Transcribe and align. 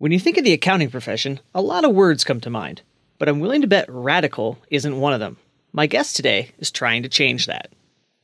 When 0.00 0.12
you 0.12 0.20
think 0.20 0.38
of 0.38 0.44
the 0.44 0.52
accounting 0.52 0.90
profession, 0.90 1.40
a 1.52 1.60
lot 1.60 1.84
of 1.84 1.92
words 1.92 2.22
come 2.22 2.40
to 2.42 2.50
mind, 2.50 2.82
but 3.18 3.28
I'm 3.28 3.40
willing 3.40 3.62
to 3.62 3.66
bet 3.66 3.86
radical 3.88 4.56
isn't 4.70 5.00
one 5.00 5.12
of 5.12 5.18
them. 5.18 5.38
My 5.72 5.88
guest 5.88 6.14
today 6.14 6.52
is 6.60 6.70
trying 6.70 7.02
to 7.02 7.08
change 7.08 7.46
that. 7.46 7.72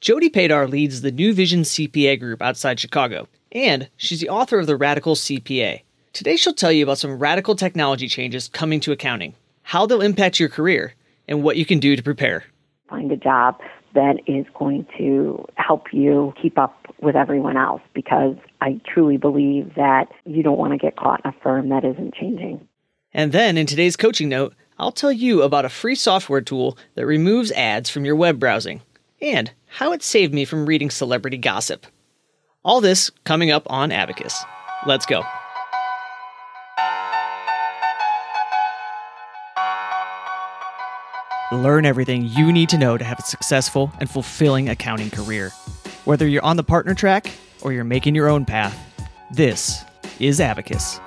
Jody 0.01 0.31
Padar 0.31 0.71
leads 0.71 1.01
the 1.01 1.11
New 1.11 1.35
Vision 1.35 1.63
CPA 1.63 2.21
group 2.21 2.41
outside 2.41 2.79
Chicago, 2.79 3.27
and 3.51 3.89
she's 3.97 4.21
the 4.21 4.29
author 4.29 4.61
of 4.61 4.69
the 4.69 4.77
Radical 4.77 5.17
CPA. 5.17 5.83
Today, 6.13 6.37
she'll 6.37 6.55
tell 6.55 6.71
you 6.71 6.85
about 6.85 6.99
some 6.99 7.19
radical 7.19 7.57
technology 7.57 8.07
changes 8.07 8.47
coming 8.47 8.79
to 8.79 8.93
accounting, 8.93 9.35
how 9.63 9.85
they'll 9.85 10.01
impact 10.01 10.39
your 10.39 10.49
career, 10.49 10.95
and 11.27 11.43
what 11.43 11.57
you 11.57 11.67
can 11.67 11.81
do 11.81 11.97
to 11.97 12.03
prepare. 12.05 12.45
Find 12.89 13.11
a 13.11 13.17
job 13.17 13.59
that 13.95 14.21
is 14.29 14.47
going 14.57 14.87
to 14.97 15.45
help 15.57 15.93
you 15.93 16.35
keep 16.41 16.57
up 16.57 16.84
with 17.01 17.17
everyone 17.17 17.57
else 17.57 17.83
because 17.95 18.37
I 18.61 18.81
truly 18.87 19.17
believe 19.17 19.75
that 19.77 20.07
you 20.25 20.43
don't 20.43 20.59
want 20.59 20.73
to 20.73 20.79
get 20.79 20.97
caught 20.97 21.21
in 21.25 21.31
a 21.31 21.35
firm 21.43 21.69
that 21.69 21.85
isn't 21.85 22.15
changing. 22.15 22.67
And 23.13 23.33
then 23.33 23.57
in 23.57 23.67
today's 23.67 23.97
coaching 23.97 24.29
note, 24.29 24.55
I'll 24.79 24.93
tell 24.93 25.13
you 25.13 25.43
about 25.43 25.65
a 25.65 25.69
free 25.69 25.95
software 25.95 26.41
tool 26.41 26.77
that 26.95 27.07
removes 27.07 27.53
ads 27.53 27.91
from 27.91 28.05
your 28.05 28.17
web 28.17 28.41
browsing 28.41 28.83
and 29.21 29.53
how 29.67 29.93
it 29.93 30.03
saved 30.03 30.35
me 30.35 30.45
from 30.45 30.67
reading 30.67 30.91
celebrity 30.91 31.39
gossip. 31.39 31.87
All 32.65 32.81
this 32.81 33.11
coming 33.25 33.51
up 33.51 33.71
on 33.71 33.93
Abacus. 33.93 34.43
Let's 34.87 35.07
go. 35.07 35.23
Learn 41.53 41.87
everything 41.87 42.27
you 42.27 42.51
need 42.51 42.69
to 42.71 42.79
know 42.79 42.99
to 42.99 43.05
have 43.05 43.19
a 43.19 43.23
successful 43.23 43.93
and 44.01 44.11
fulfilling 44.11 44.69
accounting 44.69 45.11
career. 45.11 45.53
Whether 46.05 46.29
you're 46.29 46.45
on 46.45 46.59
the 46.59 46.63
partner 46.63 46.95
track 46.95 47.31
or 47.63 47.73
you're 47.73 47.83
making 47.83 48.15
your 48.15 48.29
own 48.29 48.45
path, 48.45 48.79
this 49.31 49.83
is 50.21 50.39
Abacus. 50.39 51.01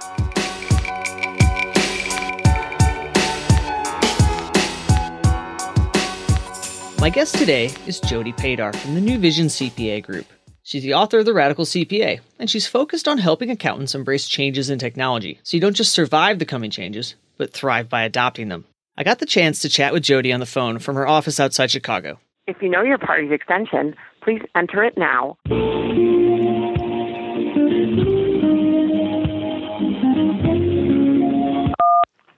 My 7.00 7.12
guest 7.14 7.36
today 7.36 7.70
is 7.86 8.00
Jody 8.00 8.34
Padar 8.34 8.76
from 8.76 8.96
the 8.96 9.02
New 9.02 9.20
Vision 9.20 9.46
CPA 9.48 10.04
Group. 10.04 10.26
She's 10.64 10.82
the 10.82 10.96
author 10.96 11.20
of 11.20 11.28
The 11.28 11.34
Radical 11.34 11.66
CPA, 11.66 12.20
and 12.40 12.50
she's 12.50 12.66
focused 12.66 13.08
on 13.08 13.20
helping 13.20 13.52
accountants 13.52 13.94
embrace 13.94 14.28
changes 14.28 14.72
in 14.72 14.80
technology 14.80 15.40
so 15.44 15.56
you 15.56 15.62
don't 15.62 15.76
just 15.76 15.94
survive 15.94 16.40
the 16.40 16.46
coming 16.46 16.72
changes, 16.72 17.14
but 17.38 17.54
thrive 17.54 17.88
by 17.88 18.02
adopting 18.02 18.50
them. 18.50 18.66
I 18.98 19.04
got 19.04 19.20
the 19.20 19.28
chance 19.28 19.60
to 19.60 19.70
chat 19.70 19.94
with 19.94 20.02
Jody 20.02 20.34
on 20.34 20.40
the 20.40 20.48
phone 20.48 20.80
from 20.80 20.96
her 20.96 21.08
office 21.08 21.40
outside 21.40 21.70
Chicago. 21.70 22.20
If 22.48 22.62
you 22.62 22.70
know 22.70 22.82
your 22.82 22.98
party's 22.98 23.32
extension, 23.32 23.94
please 24.28 24.42
enter 24.56 24.84
it 24.84 24.98
now. 24.98 25.38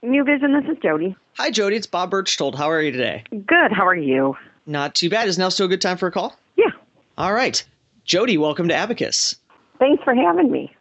New 0.02 0.24
Vision, 0.24 0.52
this 0.52 0.70
is 0.70 0.78
Jody. 0.82 1.16
Hi, 1.36 1.50
Jody. 1.50 1.76
It's 1.76 1.86
Bob 1.86 2.10
Birchtold. 2.12 2.54
How 2.54 2.70
are 2.70 2.80
you 2.80 2.90
today? 2.92 3.24
Good, 3.30 3.72
how 3.72 3.86
are 3.86 3.96
you? 3.96 4.36
Not 4.66 4.94
too 4.94 5.10
bad. 5.10 5.28
Is 5.28 5.38
now 5.38 5.48
still 5.48 5.66
a 5.66 5.68
good 5.68 5.80
time 5.80 5.96
for 5.96 6.06
a 6.06 6.12
call? 6.12 6.36
Yeah, 6.56 6.70
All 7.18 7.32
right. 7.32 7.62
Jody, 8.04 8.38
welcome 8.38 8.68
to 8.68 8.74
Abacus. 8.74 9.36
thanks 9.78 10.02
for 10.04 10.14
having 10.14 10.50
me. 10.50 10.72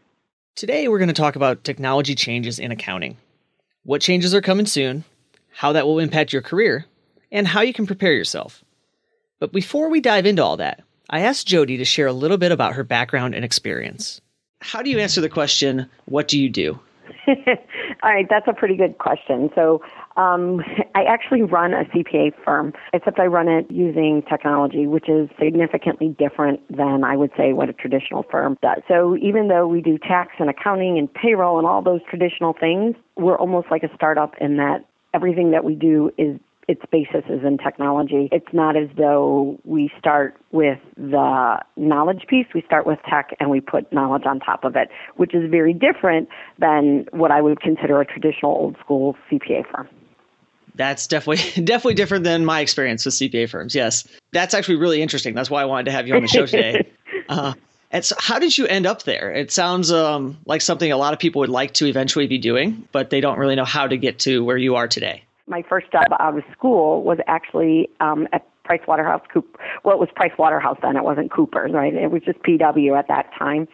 Today, 0.55 0.87
we're 0.87 0.99
going 0.99 1.07
to 1.09 1.13
talk 1.13 1.35
about 1.35 1.63
technology 1.63 2.15
changes 2.15 2.59
in 2.59 2.71
accounting. 2.71 3.17
What 3.83 4.01
changes 4.01 4.33
are 4.35 4.41
coming 4.41 4.65
soon, 4.65 5.03
how 5.51 5.73
that 5.73 5.85
will 5.87 5.99
impact 5.99 6.33
your 6.33 6.41
career, 6.41 6.85
and 7.31 7.47
how 7.47 7.61
you 7.61 7.73
can 7.73 7.87
prepare 7.87 8.13
yourself. 8.13 8.63
But 9.39 9.51
before 9.51 9.89
we 9.89 10.01
dive 10.01 10.25
into 10.25 10.43
all 10.43 10.57
that, 10.57 10.81
I 11.09 11.21
asked 11.21 11.47
Jody 11.47 11.77
to 11.77 11.85
share 11.85 12.07
a 12.07 12.13
little 12.13 12.37
bit 12.37 12.51
about 12.51 12.73
her 12.73 12.83
background 12.83 13.33
and 13.33 13.43
experience. 13.43 14.21
How 14.61 14.81
do 14.81 14.89
you 14.89 14.99
answer 14.99 15.21
the 15.21 15.29
question, 15.29 15.89
What 16.05 16.27
do 16.27 16.39
you 16.39 16.49
do? 16.49 16.79
All 18.03 18.11
right, 18.11 18.27
that's 18.29 18.47
a 18.47 18.53
pretty 18.53 18.75
good 18.75 18.97
question. 18.97 19.49
So, 19.55 19.81
um, 20.17 20.61
I 20.95 21.03
actually 21.03 21.43
run 21.43 21.73
a 21.73 21.85
CPA 21.85 22.33
firm, 22.43 22.73
except 22.93 23.19
I 23.19 23.25
run 23.25 23.47
it 23.47 23.69
using 23.71 24.21
technology, 24.29 24.85
which 24.85 25.07
is 25.07 25.29
significantly 25.39 26.15
different 26.19 26.59
than 26.75 27.03
I 27.03 27.15
would 27.15 27.31
say 27.37 27.53
what 27.53 27.69
a 27.69 27.73
traditional 27.73 28.23
firm 28.29 28.57
does. 28.61 28.81
So, 28.87 29.15
even 29.17 29.47
though 29.47 29.67
we 29.67 29.81
do 29.81 29.97
tax 29.97 30.33
and 30.39 30.49
accounting 30.49 30.97
and 30.97 31.11
payroll 31.13 31.57
and 31.57 31.65
all 31.65 31.81
those 31.81 32.01
traditional 32.09 32.53
things, 32.53 32.95
we're 33.15 33.37
almost 33.37 33.67
like 33.71 33.83
a 33.83 33.93
startup 33.95 34.35
in 34.39 34.57
that 34.57 34.85
everything 35.13 35.51
that 35.51 35.63
we 35.63 35.75
do 35.75 36.11
is 36.17 36.39
its 36.69 36.81
basis 36.91 37.23
is 37.27 37.43
in 37.43 37.57
technology. 37.57 38.29
It's 38.31 38.53
not 38.53 38.77
as 38.77 38.89
though 38.95 39.59
we 39.65 39.91
start 39.97 40.37
with 40.51 40.77
the 40.95 41.57
knowledge 41.75 42.27
piece, 42.29 42.45
we 42.53 42.61
start 42.61 42.85
with 42.85 42.99
tech 43.09 43.35
and 43.39 43.49
we 43.49 43.59
put 43.59 43.91
knowledge 43.91 44.27
on 44.27 44.39
top 44.39 44.63
of 44.63 44.75
it, 44.75 44.89
which 45.15 45.33
is 45.33 45.49
very 45.49 45.73
different 45.73 46.29
than 46.59 47.07
what 47.11 47.31
I 47.31 47.41
would 47.41 47.59
consider 47.59 47.99
a 47.99 48.05
traditional 48.05 48.51
old 48.51 48.77
school 48.83 49.17
CPA 49.31 49.65
firm. 49.71 49.89
That's 50.75 51.07
definitely 51.07 51.63
definitely 51.65 51.95
different 51.95 52.23
than 52.23 52.45
my 52.45 52.59
experience 52.59 53.03
with 53.03 53.15
CPA 53.15 53.49
firms. 53.49 53.73
Yes, 53.73 54.07
that's 54.31 54.53
actually 54.53 54.75
really 54.75 55.01
interesting. 55.01 55.33
That's 55.33 55.49
why 55.49 55.63
I 55.63 55.65
wanted 55.65 55.85
to 55.85 55.91
have 55.91 56.07
you 56.07 56.15
on 56.15 56.21
the 56.21 56.27
show 56.27 56.45
today. 56.45 56.87
Uh, 57.27 57.53
and 57.91 58.03
so, 58.03 58.15
how 58.17 58.39
did 58.39 58.57
you 58.57 58.65
end 58.65 58.87
up 58.87 59.03
there? 59.03 59.31
It 59.31 59.51
sounds 59.51 59.91
um, 59.91 60.39
like 60.45 60.61
something 60.61 60.91
a 60.91 60.97
lot 60.97 61.13
of 61.13 61.19
people 61.19 61.41
would 61.41 61.49
like 61.49 61.75
to 61.75 61.85
eventually 61.85 62.25
be 62.25 62.39
doing, 62.39 62.87
but 62.91 63.11
they 63.11 63.21
don't 63.21 63.37
really 63.37 63.53
know 63.53 63.65
how 63.65 63.85
to 63.85 63.97
get 63.97 64.17
to 64.19 64.43
where 64.43 64.57
you 64.57 64.77
are 64.77 64.87
today. 64.87 65.25
My 65.49 65.63
first 65.67 65.91
job 65.91 66.05
out 66.19 66.37
of 66.37 66.43
school 66.51 67.03
was 67.03 67.17
actually 67.27 67.89
um, 67.99 68.27
at 68.31 68.47
Price 68.63 68.81
Waterhouse 68.87 69.23
Cooper. 69.33 69.59
Well, 69.83 69.95
it 69.95 69.99
was 69.99 70.09
Price 70.15 70.31
Waterhouse 70.37 70.77
then. 70.81 70.95
It 70.95 71.03
wasn't 71.03 71.31
Cooper's, 71.31 71.71
right? 71.73 71.93
It 71.93 72.11
was 72.11 72.21
just 72.23 72.39
PW 72.43 72.97
at 72.97 73.07
that 73.07 73.31
time. 73.37 73.67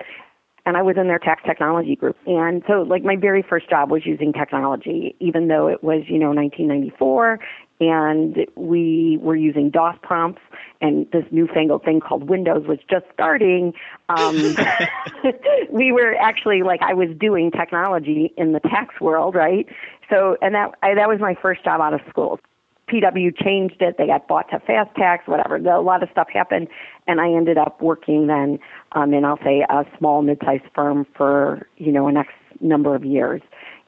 And 0.68 0.78
I 0.78 0.81
was 0.81 0.96
in 0.97 1.08
their 1.08 1.19
tax 1.19 1.44
technology 1.46 1.96
group. 1.96 2.18
And 2.25 2.63
so, 2.66 2.81
like, 2.81 3.03
my 3.03 3.16
very 3.16 3.44
first 3.44 3.69
job 3.69 3.91
was 3.91 4.03
using 4.03 4.34
technology, 4.34 5.16
even 5.19 5.47
though 5.47 5.68
it 5.68 5.84
was, 5.84 6.06
you 6.08 6.18
know, 6.18 6.31
1994 6.31 7.40
and 7.80 8.46
we 8.56 9.19
were 9.22 9.36
using 9.36 9.69
DOS 9.69 9.97
prompts 10.02 10.42
and 10.81 11.07
this 11.12 11.25
newfangled 11.31 11.84
thing 11.84 12.00
called 12.00 12.30
Windows 12.30 12.66
was 12.68 12.80
just 12.90 13.06
starting. 13.13 13.74
Um, 14.07 14.56
we 15.69 15.92
were 15.92 16.16
actually 16.16 16.63
like 16.63 16.81
I 16.81 16.94
was 16.94 17.09
doing 17.19 17.52
technology 17.52 18.34
in 18.38 18.53
the 18.53 18.59
tax 18.62 19.02
world, 19.02 19.36
right? 19.36 19.68
So, 20.10 20.38
and 20.42 20.56
that 20.56 20.72
I, 20.84 20.94
that 20.96 21.08
was 21.08 21.20
my 21.20 21.36
first 21.42 21.64
job 21.64 21.82
out 21.82 21.94
of 21.94 22.02
school. 22.10 22.40
PW 22.90 23.36
changed 23.36 23.82
it. 23.82 23.96
They 23.98 24.08
got 24.08 24.28
bought 24.28 24.50
to 24.52 24.60
Fast 24.60 24.96
Tax, 24.96 25.28
whatever. 25.28 25.56
A 25.56 25.82
lot 25.82 26.04
of 26.04 26.10
stuff 26.12 26.28
happened, 26.32 26.68
and 27.08 27.20
I 27.20 27.32
ended 27.32 27.58
up 27.58 27.82
working 27.82 28.28
then 28.28 28.60
um, 28.92 29.14
in 29.14 29.26
I'll 29.26 29.40
say 29.44 29.66
a 29.68 29.86
small 29.98 30.22
mid-sized 30.22 30.66
firm 30.74 31.06
for 31.16 31.68
you 31.78 31.92
know 31.92 32.08
a 32.08 32.12
next 32.12 32.36
number 32.62 32.96
of 32.96 33.04
years, 33.04 33.42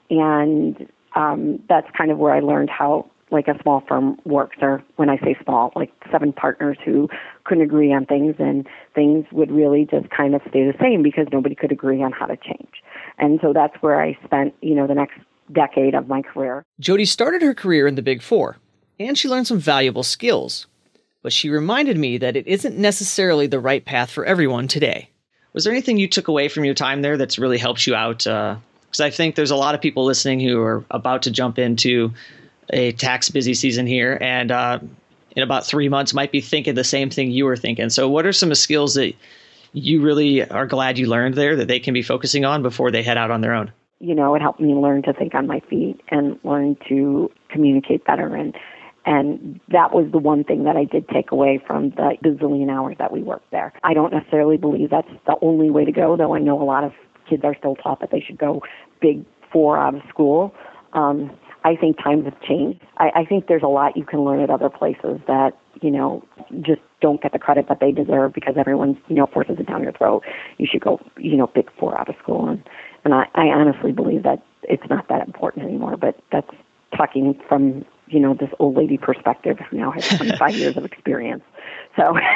and 0.10 0.88
um, 1.16 1.62
that's 1.70 1.88
kind 1.96 2.12
of 2.12 2.18
where 2.18 2.34
I 2.34 2.40
learned 2.40 2.70
how 2.70 3.10
like 3.30 3.48
a 3.48 3.62
small 3.62 3.84
firm 3.88 4.18
works. 4.26 4.58
Or 4.62 4.84
when 4.96 5.10
I 5.10 5.18
say 5.18 5.38
small, 5.44 5.72
like 5.76 5.92
seven 6.12 6.34
partners 6.34 6.78
who 6.84 7.08
couldn't 7.44 7.64
agree 7.64 7.94
on 7.94 8.06
things, 8.06 8.36
and 8.40 8.68
things 8.96 9.26
would 9.32 9.52
really 9.52 9.86
just 9.86 10.10
kind 10.10 10.34
of 10.34 10.42
stay 10.50 10.66
the 10.66 10.78
same 10.82 11.04
because 11.04 11.28
nobody 11.32 11.54
could 11.54 11.72
agree 11.72 12.02
on 12.02 12.14
how 12.14 12.26
to 12.26 12.38
change. 12.38 12.82
And 13.20 13.40
so 13.44 13.54
that's 13.54 13.76
where 13.82 14.02
I 14.02 14.18
spent 14.26 14.56
you 14.62 14.74
know 14.74 14.88
the 14.88 14.96
next 14.96 15.20
decade 15.52 15.96
of 15.96 16.08
my 16.08 16.22
career. 16.22 16.64
Jody 16.80 17.06
started 17.06 17.42
her 17.42 17.54
career 17.54 17.88
in 17.88 17.96
the 17.96 18.02
Big 18.02 18.22
Four, 18.22 18.58
and 19.00 19.18
she 19.18 19.30
learned 19.30 19.48
some 19.48 19.60
valuable 19.60 20.04
skills. 20.04 20.68
But 21.24 21.34
she 21.34 21.50
reminded 21.50 21.98
me 21.98 22.18
that 22.20 22.36
it 22.36 22.48
isn't 22.48 22.78
necessarily 22.78 23.48
the 23.48 23.60
right 23.60 23.84
path 23.84 24.10
for 24.10 24.26
everyone 24.26 24.68
today. 24.68 25.10
Was 25.54 25.64
there 25.64 25.74
anything 25.74 25.98
you 25.98 26.08
took 26.08 26.28
away 26.28 26.48
from 26.48 26.66
your 26.66 26.76
time 26.76 27.02
there 27.02 27.18
that's 27.18 27.40
really 27.40 27.58
helped 27.58 27.88
you 27.88 27.96
out? 27.96 28.20
Because 28.20 29.00
I 29.00 29.10
think 29.10 29.36
there's 29.36 29.52
a 29.52 29.56
lot 29.56 29.76
of 29.76 29.82
people 29.82 30.06
listening 30.06 30.40
who 30.40 30.62
are 30.62 30.84
about 30.92 31.24
to 31.24 31.32
jump 31.32 31.58
into 31.58 32.14
a 32.70 32.92
tax 32.94 33.30
busy 33.30 33.54
season 33.54 33.88
here, 33.88 34.18
and 34.22 34.52
uh, 34.52 34.80
in 35.36 35.44
about 35.44 35.66
three 35.66 35.90
months 35.90 36.14
might 36.14 36.32
be 36.32 36.42
thinking 36.42 36.76
the 36.76 36.84
same 36.84 37.10
thing 37.10 37.32
you 37.32 37.46
were 37.46 37.58
thinking. 37.58 37.90
So, 37.90 38.10
what 38.10 38.26
are 38.26 38.34
some 38.34 38.54
skills 38.56 38.96
that 38.96 39.14
you 39.74 40.02
really 40.02 40.48
are 40.50 40.66
glad 40.66 40.98
you 40.98 41.08
learned 41.08 41.36
there 41.36 41.56
that 41.56 41.68
they 41.68 41.80
can 41.80 41.94
be 41.94 42.02
focusing 42.02 42.46
on 42.46 42.62
before 42.62 42.92
they 42.92 43.04
head 43.04 43.18
out 43.18 43.32
on 43.32 43.42
their 43.42 43.54
own? 43.54 43.72
You 44.00 44.14
know, 44.14 44.36
it 44.36 44.42
helped 44.42 44.60
me 44.60 44.74
learn 44.74 45.02
to 45.04 45.14
think 45.14 45.34
on 45.34 45.48
my 45.48 45.60
feet 45.70 46.02
and 46.10 46.40
learn 46.44 46.78
to 46.90 47.32
communicate 47.50 48.06
better 48.06 48.36
and 48.36 48.56
and 49.08 49.62
that 49.70 49.94
was 49.94 50.12
the 50.12 50.18
one 50.18 50.44
thing 50.44 50.66
that 50.66 50.76
I 50.76 50.84
did 50.84 51.08
take 51.08 51.32
away 51.32 51.64
from 51.66 51.92
the 51.92 52.18
bazillion 52.22 52.70
hours 52.70 52.98
that 53.00 53.14
we 53.14 53.24
worked 53.24 53.50
there. 53.52 53.72
I 53.82 53.94
don't 53.94 54.12
necessarily 54.12 54.58
believe 54.58 54.90
that's 54.90 55.08
the 55.26 55.38
only 55.42 55.70
way 55.70 55.86
to 55.86 55.94
go, 55.94 56.18
though 56.18 56.36
I 56.36 56.40
know 56.40 56.62
a 56.62 56.66
lot 56.66 56.84
of 56.84 56.92
kids 57.30 57.44
are 57.46 57.56
still 57.58 57.76
taught 57.76 58.02
that 58.02 58.12
they 58.12 58.20
should 58.20 58.38
go 58.38 58.62
big 59.00 59.24
four 59.50 59.78
out 59.78 59.96
of 59.96 60.02
school. 60.10 60.54
Um, 60.92 61.32
I 61.64 61.78
think 61.78 61.98
times 62.04 62.26
have 62.26 62.40
changed. 62.42 62.82
I, 62.98 63.12
I 63.16 63.26
think 63.26 63.48
there's 63.48 63.64
a 63.64 63.68
lot 63.68 63.96
you 63.96 64.04
can 64.04 64.26
learn 64.26 64.42
at 64.42 64.50
other 64.50 64.70
places 64.70 65.22
that, 65.28 65.52
you 65.82 65.90
know, 65.90 66.22
just 66.62 66.82
don't 67.00 67.22
get 67.22 67.32
the 67.32 67.40
credit 67.40 67.68
that 67.70 67.80
they 67.80 67.94
deserve 67.94 68.34
because 68.34 68.56
everyone, 68.58 69.02
you 69.08 69.16
know, 69.16 69.28
forces 69.28 69.56
it 69.58 69.68
down 69.68 69.84
your 69.84 69.94
throat. 69.94 70.24
You 70.58 70.68
should 70.70 70.82
go, 70.82 71.00
you 71.18 71.38
know, 71.38 71.48
big 71.48 71.70
four 71.80 71.98
out 71.98 72.10
of 72.10 72.16
school. 72.22 72.50
And, 72.50 72.62
and 73.08 73.14
I, 73.14 73.26
I 73.36 73.46
honestly 73.48 73.94
believe 73.94 74.24
that 74.24 74.44
it's 74.64 74.84
not 74.90 75.08
that 75.08 75.26
important 75.26 75.66
anymore, 75.66 75.96
but 75.96 76.20
that's 76.30 76.50
talking 76.94 77.40
from, 77.48 77.86
you 78.08 78.20
know, 78.20 78.34
this 78.34 78.50
old 78.60 78.76
lady 78.76 78.98
perspective 78.98 79.58
who 79.60 79.78
now 79.78 79.92
has 79.92 80.06
25 80.18 80.56
years 80.58 80.76
of 80.76 80.84
experience. 80.84 81.44
So. 81.96 82.18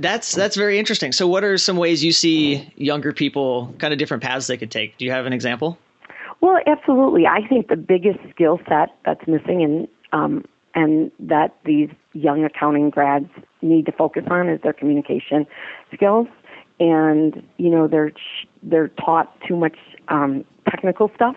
That's 0.00 0.32
that's 0.32 0.54
very 0.54 0.78
interesting. 0.78 1.10
So, 1.10 1.26
what 1.26 1.42
are 1.42 1.58
some 1.58 1.76
ways 1.76 2.04
you 2.04 2.12
see 2.12 2.72
younger 2.76 3.12
people, 3.12 3.74
kind 3.80 3.92
of 3.92 3.98
different 3.98 4.22
paths 4.22 4.46
they 4.46 4.56
could 4.56 4.70
take? 4.70 4.96
Do 4.96 5.04
you 5.04 5.10
have 5.10 5.26
an 5.26 5.32
example? 5.32 5.76
Well, 6.40 6.60
absolutely. 6.68 7.26
I 7.26 7.44
think 7.48 7.66
the 7.66 7.74
biggest 7.74 8.20
skill 8.30 8.60
set 8.68 8.90
that's 9.04 9.26
missing 9.26 9.64
and 9.64 9.88
um, 10.12 10.44
and 10.76 11.10
that 11.18 11.56
these 11.64 11.90
young 12.12 12.44
accounting 12.44 12.90
grads 12.90 13.28
need 13.60 13.86
to 13.86 13.92
focus 13.92 14.22
on 14.30 14.48
is 14.48 14.60
their 14.62 14.72
communication 14.72 15.48
skills. 15.92 16.28
And 16.80 17.42
you 17.56 17.70
know 17.70 17.88
they're 17.88 18.12
they're 18.62 18.88
taught 18.88 19.34
too 19.46 19.56
much 19.56 19.76
um, 20.08 20.44
technical 20.70 21.10
stuff, 21.14 21.36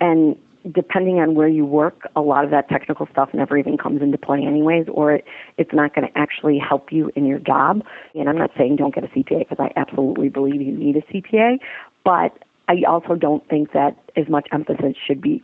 and 0.00 0.36
depending 0.70 1.18
on 1.18 1.34
where 1.34 1.48
you 1.48 1.64
work, 1.64 2.08
a 2.14 2.20
lot 2.20 2.44
of 2.44 2.50
that 2.50 2.68
technical 2.68 3.08
stuff 3.10 3.30
never 3.32 3.56
even 3.56 3.76
comes 3.76 4.00
into 4.02 4.18
play 4.18 4.42
anyways, 4.44 4.86
or 4.92 5.12
it, 5.12 5.24
it's 5.58 5.72
not 5.72 5.94
going 5.94 6.06
to 6.06 6.18
actually 6.18 6.58
help 6.58 6.92
you 6.92 7.10
in 7.16 7.26
your 7.26 7.38
job. 7.38 7.82
And 8.14 8.28
I'm 8.28 8.38
not 8.38 8.50
saying 8.56 8.76
don't 8.76 8.94
get 8.94 9.04
a 9.04 9.08
CPA 9.08 9.48
because 9.48 9.58
I 9.58 9.72
absolutely 9.78 10.28
believe 10.28 10.60
you 10.60 10.72
need 10.72 10.96
a 10.96 11.02
CPA, 11.12 11.58
but 12.04 12.38
I 12.68 12.82
also 12.88 13.16
don't 13.16 13.46
think 13.48 13.72
that 13.72 13.96
as 14.16 14.28
much 14.28 14.48
emphasis 14.52 14.94
should 15.04 15.20
be 15.20 15.42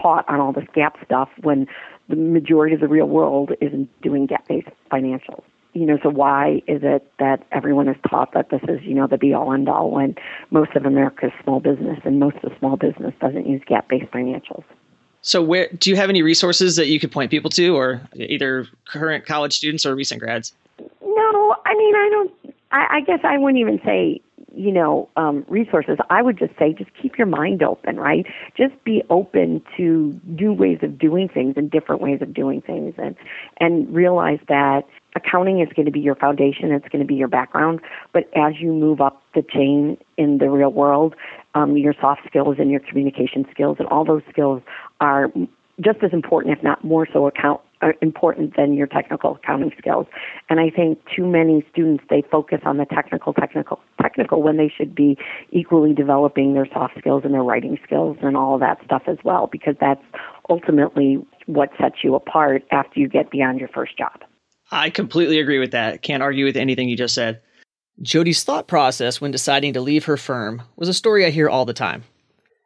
taught 0.00 0.28
on 0.28 0.40
all 0.40 0.52
this 0.52 0.64
GAAP 0.76 1.04
stuff 1.04 1.28
when 1.42 1.66
the 2.08 2.16
majority 2.16 2.74
of 2.74 2.80
the 2.80 2.88
real 2.88 3.06
world 3.06 3.52
isn't 3.60 3.88
doing 4.00 4.26
GAAP-based 4.26 4.68
financials. 4.90 5.42
You 5.74 5.86
know, 5.86 5.98
so 6.02 6.10
why 6.10 6.62
is 6.66 6.82
it 6.82 7.10
that 7.18 7.46
everyone 7.50 7.88
is 7.88 7.96
taught 8.08 8.34
that 8.34 8.50
this 8.50 8.60
is, 8.68 8.82
you 8.82 8.94
know, 8.94 9.06
the 9.06 9.16
be 9.16 9.32
all 9.32 9.52
end 9.54 9.68
all 9.68 9.90
when 9.90 10.14
most 10.50 10.76
of 10.76 10.84
America's 10.84 11.32
small 11.42 11.60
business 11.60 11.98
and 12.04 12.20
most 12.20 12.36
of 12.42 12.52
small 12.58 12.76
business 12.76 13.14
doesn't 13.20 13.46
use 13.46 13.62
GAAP-based 13.68 14.10
financials? 14.12 14.64
So, 15.22 15.40
where 15.40 15.68
do 15.78 15.88
you 15.88 15.96
have 15.96 16.10
any 16.10 16.22
resources 16.22 16.76
that 16.76 16.88
you 16.88 16.98
could 17.00 17.12
point 17.12 17.30
people 17.30 17.48
to, 17.50 17.76
or 17.76 18.02
either 18.16 18.66
current 18.86 19.24
college 19.24 19.54
students 19.54 19.86
or 19.86 19.94
recent 19.94 20.20
grads? 20.20 20.52
No, 20.78 21.56
I 21.64 21.74
mean, 21.74 21.94
I 21.94 22.08
don't. 22.10 22.54
I, 22.72 22.86
I 22.90 23.00
guess 23.02 23.20
I 23.22 23.38
wouldn't 23.38 23.60
even 23.60 23.80
say 23.84 24.20
you 24.54 24.70
know 24.70 25.08
um, 25.16 25.44
resources 25.48 25.98
i 26.10 26.22
would 26.22 26.38
just 26.38 26.52
say 26.58 26.72
just 26.72 26.90
keep 27.00 27.16
your 27.16 27.26
mind 27.26 27.62
open 27.62 27.96
right 27.96 28.26
just 28.56 28.72
be 28.84 29.02
open 29.10 29.62
to 29.76 30.18
new 30.24 30.52
ways 30.52 30.78
of 30.82 30.98
doing 30.98 31.28
things 31.28 31.54
and 31.56 31.70
different 31.70 32.00
ways 32.00 32.20
of 32.20 32.34
doing 32.34 32.60
things 32.60 32.94
and 32.98 33.16
and 33.58 33.92
realize 33.94 34.40
that 34.48 34.82
accounting 35.14 35.60
is 35.60 35.68
going 35.74 35.86
to 35.86 35.92
be 35.92 36.00
your 36.00 36.14
foundation 36.14 36.72
it's 36.72 36.88
going 36.88 37.00
to 37.00 37.06
be 37.06 37.14
your 37.14 37.28
background 37.28 37.80
but 38.12 38.24
as 38.34 38.54
you 38.60 38.72
move 38.72 39.00
up 39.00 39.22
the 39.34 39.42
chain 39.42 39.96
in 40.16 40.38
the 40.38 40.48
real 40.48 40.72
world 40.72 41.14
um, 41.54 41.76
your 41.76 41.94
soft 42.00 42.22
skills 42.26 42.56
and 42.58 42.70
your 42.70 42.80
communication 42.80 43.46
skills 43.50 43.76
and 43.78 43.88
all 43.88 44.04
those 44.04 44.22
skills 44.30 44.62
are 45.00 45.30
just 45.80 45.98
as 46.02 46.12
important 46.12 46.56
if 46.56 46.62
not 46.62 46.84
more 46.84 47.06
so 47.12 47.26
account 47.26 47.60
important 48.00 48.56
than 48.56 48.74
your 48.74 48.86
technical 48.86 49.34
accounting 49.36 49.72
skills. 49.78 50.06
And 50.48 50.60
I 50.60 50.70
think 50.70 50.98
too 51.14 51.26
many 51.26 51.64
students 51.72 52.04
they 52.08 52.22
focus 52.30 52.60
on 52.64 52.76
the 52.76 52.84
technical, 52.84 53.32
technical, 53.32 53.80
technical 54.00 54.42
when 54.42 54.56
they 54.56 54.68
should 54.74 54.94
be 54.94 55.18
equally 55.50 55.92
developing 55.92 56.54
their 56.54 56.66
soft 56.72 56.94
skills 56.98 57.22
and 57.24 57.34
their 57.34 57.42
writing 57.42 57.78
skills 57.84 58.16
and 58.22 58.36
all 58.36 58.54
of 58.54 58.60
that 58.60 58.78
stuff 58.84 59.02
as 59.06 59.18
well, 59.24 59.48
because 59.50 59.74
that's 59.80 60.02
ultimately 60.48 61.24
what 61.46 61.70
sets 61.80 61.96
you 62.04 62.14
apart 62.14 62.62
after 62.70 63.00
you 63.00 63.08
get 63.08 63.30
beyond 63.30 63.58
your 63.58 63.68
first 63.68 63.96
job. 63.98 64.22
I 64.72 64.90
completely 64.90 65.38
agree 65.38 65.60
with 65.60 65.70
that. 65.70 66.02
Can't 66.02 66.22
argue 66.22 66.44
with 66.44 66.56
anything 66.56 66.88
you 66.88 66.96
just 66.96 67.14
said. 67.14 67.40
Jody's 68.00 68.42
thought 68.42 68.66
process 68.66 69.20
when 69.20 69.30
deciding 69.30 69.74
to 69.74 69.80
leave 69.80 70.06
her 70.06 70.16
firm 70.16 70.62
was 70.74 70.88
a 70.88 70.94
story 70.94 71.24
I 71.24 71.30
hear 71.30 71.48
all 71.48 71.64
the 71.64 71.72
time. 71.72 72.02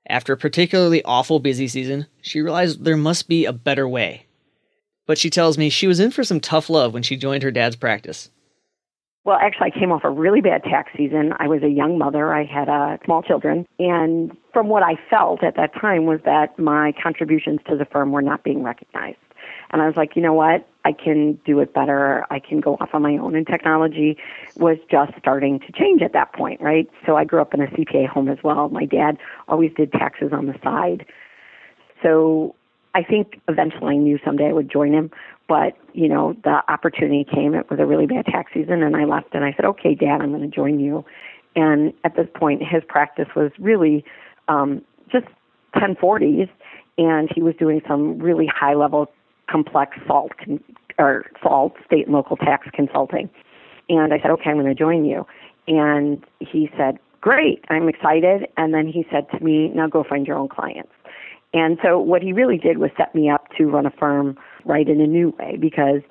After 0.08 0.32
a 0.32 0.38
particularly 0.38 1.03
awful 1.05 1.41
busy 1.41 1.69
season, 1.69 2.06
she 2.23 2.41
realized 2.41 2.85
there 2.85 2.97
must 2.97 3.29
be 3.29 3.44
a 3.44 3.53
better 3.53 3.87
way 3.87 4.26
but 5.06 5.19
she 5.19 5.31
tells 5.31 5.56
me 5.56 5.70
she 5.70 5.87
was 5.87 6.00
in 6.00 6.11
for 6.11 6.25
some 6.25 6.41
tough 6.41 6.69
love 6.69 6.93
when 6.93 7.03
she 7.03 7.17
joined 7.17 7.43
her 7.43 7.50
dad's 7.50 7.76
practice. 7.76 8.31
Well, 9.25 9.38
actually, 9.41 9.73
I 9.75 9.79
came 9.79 9.91
off 9.91 10.05
a 10.05 10.11
really 10.11 10.41
bad 10.41 10.62
tax 10.62 10.93
season. 10.97 11.32
I 11.38 11.49
was 11.49 11.62
a 11.62 11.69
young 11.69 11.99
mother. 11.99 12.32
I 12.32 12.44
had 12.44 12.69
uh, 12.69 12.99
small 13.05 13.23
children. 13.23 13.67
And 13.79 14.37
from 14.53 14.69
what 14.69 14.85
I 14.85 14.94
felt 15.11 15.43
at 15.43 15.56
that 15.56 15.75
time 15.75 16.06
was 16.06 16.20
that 16.25 16.56
my 16.58 16.93
contributions 17.03 17.61
to 17.69 17.76
the 17.76 17.87
firm 17.87 18.12
were 18.12 18.23
not 18.23 18.44
being 18.44 18.62
recognized. 18.62 19.19
And 19.70 19.82
I 19.82 19.87
was 19.87 19.97
like, 19.97 20.14
you 20.14 20.23
know 20.23 20.32
what? 20.32 20.69
I 20.87 20.93
can 20.93 21.41
do 21.44 21.59
it 21.59 21.75
better. 21.75 22.25
I 22.31 22.38
can 22.38 22.61
go 22.61 22.77
off 22.77 22.91
on 22.93 23.03
my 23.03 23.17
own. 23.17 23.35
And 23.35 23.44
technology 23.44 24.17
was 24.56 24.79
just 24.88 25.15
starting 25.19 25.59
to 25.59 25.73
change 25.73 26.00
at 26.00 26.12
that 26.12 26.33
point, 26.33 26.61
right? 26.61 26.88
So 27.05 27.17
I 27.17 27.25
grew 27.25 27.41
up 27.41 27.53
in 27.55 27.61
a 27.61 27.67
CPA 27.67 28.09
home 28.09 28.29
as 28.29 28.38
well. 28.44 28.69
My 28.69 28.85
dad 28.85 29.19
always 29.49 29.73
did 29.77 29.91
taxes 29.91 30.31
on 30.33 30.47
the 30.47 30.55
side. 30.62 31.05
So 32.05 32.55
I 32.94 33.03
think 33.03 33.41
eventually 33.49 33.94
I 33.94 33.97
knew 33.97 34.21
someday 34.25 34.47
I 34.47 34.53
would 34.53 34.71
join 34.71 34.93
him, 34.93 35.11
but 35.49 35.77
you 35.93 36.09
know 36.09 36.37
the 36.44 36.62
opportunity 36.69 37.25
came. 37.25 37.55
It 37.55 37.69
was 37.69 37.81
a 37.81 37.85
really 37.85 38.06
bad 38.06 38.27
tax 38.27 38.53
season, 38.55 38.85
and 38.85 38.97
I 38.97 39.06
left. 39.06 39.35
And 39.35 39.44
I 39.44 39.53
said, 39.55 39.65
"Okay, 39.65 39.97
Dad, 39.97 40.21
I'm 40.21 40.31
going 40.31 40.49
to 40.49 40.55
join 40.55 40.79
you." 40.79 41.05
And 41.56 41.93
at 42.05 42.15
this 42.15 42.29
point, 42.35 42.62
his 42.62 42.85
practice 42.87 43.29
was 43.35 43.50
really 43.59 44.05
um, 44.47 44.82
just 45.11 45.27
1040s, 45.75 46.49
and 46.97 47.29
he 47.35 47.43
was 47.43 47.55
doing 47.56 47.82
some 47.89 48.19
really 48.19 48.47
high 48.47 48.75
level, 48.75 49.11
complex 49.50 49.96
SALT 50.06 50.32
con- 50.38 50.62
or 50.98 51.26
SALT 51.43 51.75
state 51.84 52.06
and 52.06 52.14
local 52.14 52.37
tax 52.37 52.69
consulting. 52.72 53.28
And 53.88 54.12
I 54.12 54.19
said, 54.19 54.31
"Okay, 54.32 54.50
I'm 54.50 54.56
going 54.56 54.66
to 54.66 54.75
join 54.75 55.04
you." 55.04 55.26
And 55.69 56.25
he 56.40 56.70
said, 56.76 56.98
"Great, 57.20 57.64
I'm 57.69 57.88
excited." 57.88 58.48
And 58.56 58.75
then 58.75 58.88
he 58.88 59.06
said 59.10 59.28
to 59.31 59.44
me, 59.44 59.69
"Now 59.69 59.87
go 59.88 60.04
find 60.04 60.26
your 60.26 60.37
own 60.37 60.48
clients." 60.48 60.93
And 61.54 61.78
so 61.82 61.98
what 61.98 62.22
he 62.22 62.32
really 62.32 62.58
did 62.58 62.78
was 62.78 62.90
set 62.96 63.14
me 63.14 63.31
up 63.31 63.46
to 63.56 63.66
run 63.66 63.87
a 63.87 63.90
firm 63.90 64.37
right 64.64 64.88
in 64.88 65.00
a 65.00 65.06
new 65.06 65.31
way 65.38 65.56
because 65.58 66.02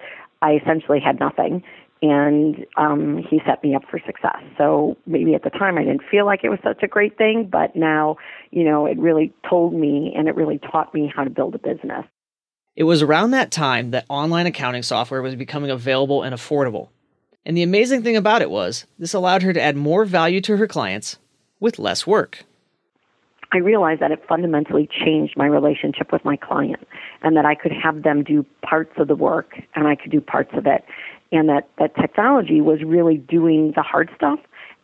I 0.42 0.54
essentially 0.54 1.00
had 1.00 1.20
nothing 1.20 1.62
and 2.02 2.66
um, 2.78 3.24
he 3.30 3.42
set 3.46 3.64
me 3.64 3.76
up 3.76 3.84
for 3.90 4.00
success. 4.06 4.42
So 4.58 4.98
maybe 5.06 5.34
at 5.34 5.44
the 5.44 5.50
time 5.50 5.78
I 5.78 5.84
didn't 5.84 6.04
feel 6.10 6.26
like 6.26 6.42
it 6.44 6.50
was 6.50 6.60
such 6.64 6.84
a 6.84 6.88
great 6.88 7.18
thing, 7.18 7.48
but 7.52 7.76
now, 7.76 8.18
you 8.52 8.64
know, 8.64 8.86
it 8.86 8.98
really 8.98 9.34
told 9.50 9.74
me 9.74 10.14
and 10.16 10.28
it 10.28 10.36
really 10.36 10.60
taught 10.60 10.94
me 10.94 11.12
how 11.14 11.24
to 11.24 11.30
build 11.30 11.56
a 11.56 11.60
business. 11.60 12.06
It 12.76 12.84
was 12.84 13.02
around 13.02 13.32
that 13.32 13.52
time 13.52 13.92
that 13.92 14.06
online 14.10 14.48
accounting 14.48 14.84
software 14.84 15.22
was 15.22 15.36
becoming 15.36 15.72
available 15.72 16.24
and 16.24 16.36
affordable. 16.36 16.90
And 17.46 17.56
the 17.56 17.64
amazing 17.64 18.04
thing 18.04 18.18
about 18.18 18.42
it 18.42 18.50
was, 18.50 18.86
this 19.00 19.14
allowed 19.14 19.44
her 19.44 19.54
to 19.54 19.62
add 19.62 19.78
more 19.78 20.04
value 20.04 20.42
to 20.42 20.58
her 20.58 20.68
clients 20.68 21.18
with 21.60 21.80
less 21.80 22.06
work. 22.06 22.44
I 23.54 23.60
realized 23.60 24.02
that 24.02 24.12
it 24.12 24.22
fundamentally 24.28 24.90
changed 24.92 25.38
my 25.38 25.46
relationship 25.46 26.12
with 26.12 26.26
my 26.26 26.36
client 26.36 26.86
and 27.22 27.38
that 27.38 27.46
I 27.46 27.56
could 27.56 27.72
have 27.72 28.04
them 28.04 28.24
do 28.24 28.46
parts 28.62 28.92
of 28.98 29.08
the 29.08 29.16
work 29.16 29.54
and 29.76 29.88
I 29.88 29.96
could 29.96 30.12
do 30.12 30.20
parts 30.20 30.52
of 30.54 30.66
it. 30.66 30.84
And 31.32 31.48
that, 31.48 31.70
that 31.80 31.96
technology 31.96 32.60
was 32.60 32.80
really 32.84 33.18
doing 33.18 33.72
the 33.76 33.84
hard 33.84 34.10
stuff 34.16 34.40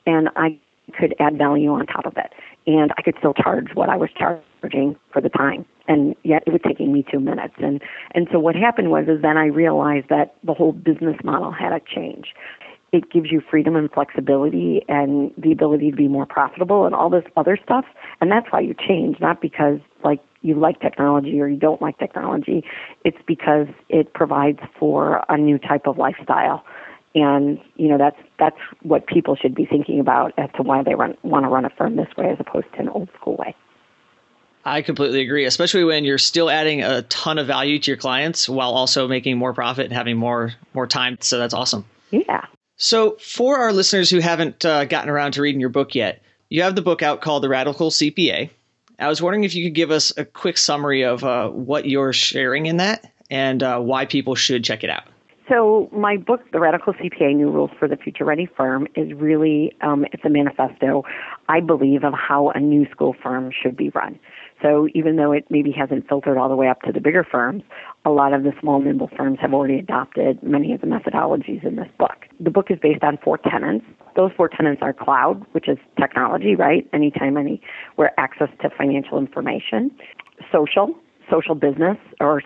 and 0.05 0.29
I 0.37 0.57
could 0.97 1.15
add 1.19 1.37
value 1.37 1.71
on 1.71 1.87
top 1.87 2.05
of 2.05 2.15
it. 2.15 2.31
And 2.67 2.91
I 2.97 3.01
could 3.01 3.15
still 3.17 3.33
charge 3.33 3.67
what 3.73 3.89
I 3.89 3.97
was 3.97 4.09
charging 4.17 4.95
for 5.11 5.21
the 5.21 5.29
time. 5.29 5.65
And 5.87 6.15
yet 6.23 6.43
it 6.45 6.51
was 6.51 6.61
taking 6.65 6.93
me 6.93 7.03
two 7.11 7.19
minutes. 7.19 7.55
And, 7.57 7.81
and 8.13 8.27
so 8.31 8.39
what 8.39 8.55
happened 8.55 8.91
was 8.91 9.05
is 9.07 9.21
then 9.21 9.37
I 9.37 9.45
realized 9.45 10.07
that 10.09 10.35
the 10.43 10.53
whole 10.53 10.71
business 10.71 11.17
model 11.23 11.51
had 11.51 11.69
to 11.69 11.79
change 11.93 12.27
it 12.91 13.09
gives 13.09 13.31
you 13.31 13.41
freedom 13.49 13.75
and 13.75 13.89
flexibility 13.91 14.81
and 14.89 15.31
the 15.37 15.51
ability 15.51 15.91
to 15.91 15.95
be 15.95 16.07
more 16.07 16.25
profitable 16.25 16.85
and 16.85 16.93
all 16.93 17.09
this 17.09 17.23
other 17.37 17.57
stuff. 17.63 17.85
And 18.19 18.31
that's 18.31 18.47
why 18.49 18.59
you 18.59 18.73
change, 18.73 19.17
not 19.21 19.41
because 19.41 19.79
like 20.03 20.19
you 20.41 20.55
like 20.55 20.81
technology 20.81 21.39
or 21.39 21.47
you 21.47 21.57
don't 21.57 21.81
like 21.81 21.97
technology. 21.99 22.63
It's 23.05 23.17
because 23.25 23.67
it 23.87 24.13
provides 24.13 24.59
for 24.77 25.23
a 25.29 25.37
new 25.37 25.57
type 25.57 25.83
of 25.85 25.97
lifestyle. 25.97 26.65
And 27.13 27.59
you 27.75 27.89
know 27.89 27.97
that's 27.97 28.17
that's 28.39 28.57
what 28.83 29.05
people 29.05 29.35
should 29.35 29.53
be 29.53 29.65
thinking 29.65 29.99
about 29.99 30.33
as 30.37 30.49
to 30.55 30.63
why 30.63 30.81
they 30.83 30.95
run, 30.95 31.17
want 31.23 31.45
to 31.45 31.49
run 31.49 31.65
a 31.65 31.69
firm 31.69 31.97
this 31.97 32.07
way 32.17 32.29
as 32.29 32.37
opposed 32.39 32.67
to 32.73 32.79
an 32.79 32.89
old 32.89 33.09
school 33.19 33.35
way. 33.35 33.55
I 34.63 34.81
completely 34.81 35.21
agree, 35.21 35.45
especially 35.45 35.83
when 35.83 36.05
you're 36.05 36.19
still 36.19 36.49
adding 36.49 36.83
a 36.83 37.01
ton 37.03 37.39
of 37.39 37.47
value 37.47 37.79
to 37.79 37.91
your 37.91 37.97
clients 37.97 38.47
while 38.47 38.71
also 38.71 39.07
making 39.07 39.37
more 39.37 39.53
profit 39.53 39.85
and 39.85 39.93
having 39.93 40.17
more 40.17 40.53
more 40.73 40.87
time. 40.87 41.17
So 41.19 41.37
that's 41.37 41.53
awesome. 41.53 41.85
Yeah. 42.11 42.45
So, 42.77 43.17
for 43.19 43.59
our 43.59 43.73
listeners 43.73 44.09
who 44.09 44.19
haven't 44.19 44.65
uh, 44.65 44.85
gotten 44.85 45.09
around 45.09 45.33
to 45.33 45.41
reading 45.41 45.61
your 45.61 45.69
book 45.69 45.93
yet, 45.93 46.23
you 46.49 46.63
have 46.63 46.75
the 46.75 46.81
book 46.81 47.03
out 47.03 47.21
called 47.21 47.43
The 47.43 47.49
Radical 47.49 47.91
CPA. 47.91 48.49
I 48.97 49.07
was 49.07 49.21
wondering 49.21 49.43
if 49.43 49.53
you 49.53 49.65
could 49.65 49.75
give 49.75 49.91
us 49.91 50.11
a 50.17 50.25
quick 50.25 50.57
summary 50.57 51.03
of 51.03 51.23
uh, 51.23 51.49
what 51.49 51.85
you're 51.85 52.11
sharing 52.11 52.65
in 52.65 52.77
that 52.77 53.11
and 53.29 53.61
uh, 53.61 53.79
why 53.79 54.05
people 54.05 54.35
should 54.35 54.63
check 54.63 54.83
it 54.83 54.89
out. 54.89 55.03
So 55.51 55.89
my 55.91 56.15
book, 56.15 56.39
The 56.53 56.61
Radical 56.61 56.93
CPA: 56.93 57.35
New 57.35 57.51
Rules 57.51 57.71
for 57.77 57.85
the 57.85 57.97
Future 57.97 58.23
Ready 58.23 58.47
Firm, 58.55 58.87
is 58.95 59.11
really 59.13 59.75
um, 59.81 60.05
it's 60.13 60.23
a 60.23 60.29
manifesto, 60.29 61.03
I 61.49 61.59
believe, 61.59 62.05
of 62.05 62.13
how 62.13 62.51
a 62.51 62.59
new 62.61 62.89
school 62.89 63.13
firm 63.21 63.51
should 63.51 63.75
be 63.75 63.89
run. 63.89 64.17
So 64.61 64.87
even 64.95 65.17
though 65.17 65.33
it 65.33 65.45
maybe 65.49 65.73
hasn't 65.73 66.07
filtered 66.07 66.37
all 66.37 66.47
the 66.47 66.55
way 66.55 66.69
up 66.69 66.83
to 66.83 66.93
the 66.93 67.01
bigger 67.01 67.27
firms, 67.29 67.63
a 68.05 68.11
lot 68.11 68.31
of 68.31 68.43
the 68.43 68.53
small 68.61 68.79
nimble 68.79 69.09
firms 69.17 69.39
have 69.41 69.53
already 69.53 69.77
adopted 69.77 70.41
many 70.41 70.71
of 70.71 70.79
the 70.79 70.87
methodologies 70.87 71.65
in 71.65 71.75
this 71.75 71.89
book. 71.99 72.27
The 72.39 72.49
book 72.49 72.67
is 72.69 72.79
based 72.81 73.03
on 73.03 73.17
four 73.21 73.37
tenets. 73.37 73.83
Those 74.15 74.31
four 74.37 74.47
tenets 74.47 74.81
are 74.81 74.93
cloud, 74.93 75.45
which 75.51 75.67
is 75.67 75.77
technology, 75.99 76.55
right? 76.55 76.87
Anytime, 76.93 77.35
anywhere, 77.35 78.17
access 78.17 78.49
to 78.61 78.69
financial 78.69 79.17
information. 79.17 79.91
Social, 80.49 80.95
social 81.29 81.55
business, 81.55 81.97
or 82.21 82.41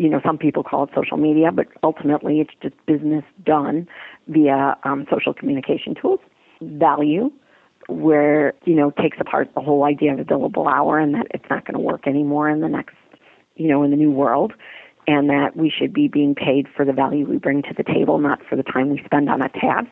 you 0.00 0.08
know, 0.08 0.20
some 0.24 0.38
people 0.38 0.62
call 0.62 0.84
it 0.84 0.90
social 0.94 1.18
media, 1.18 1.52
but 1.52 1.66
ultimately 1.82 2.40
it's 2.40 2.52
just 2.62 2.74
business 2.86 3.22
done 3.44 3.86
via 4.28 4.74
um, 4.84 5.06
social 5.10 5.34
communication 5.34 5.94
tools. 5.94 6.20
Value, 6.62 7.30
where, 7.88 8.54
you 8.64 8.74
know, 8.74 8.92
takes 8.92 9.18
apart 9.20 9.50
the 9.54 9.60
whole 9.60 9.84
idea 9.84 10.14
of 10.14 10.18
a 10.18 10.24
billable 10.24 10.72
hour 10.72 10.98
and 10.98 11.14
that 11.14 11.26
it's 11.34 11.44
not 11.50 11.66
going 11.66 11.74
to 11.74 11.80
work 11.80 12.06
anymore 12.06 12.48
in 12.48 12.60
the 12.60 12.68
next, 12.68 12.96
you 13.56 13.68
know, 13.68 13.82
in 13.82 13.90
the 13.90 13.96
new 13.96 14.10
world. 14.10 14.54
And 15.06 15.28
that 15.28 15.54
we 15.54 15.70
should 15.70 15.92
be 15.92 16.08
being 16.08 16.34
paid 16.34 16.66
for 16.74 16.86
the 16.86 16.92
value 16.94 17.26
we 17.28 17.36
bring 17.36 17.62
to 17.62 17.74
the 17.76 17.82
table, 17.82 18.18
not 18.18 18.38
for 18.48 18.56
the 18.56 18.62
time 18.62 18.88
we 18.88 19.02
spend 19.04 19.28
on 19.28 19.42
a 19.42 19.50
task. 19.50 19.90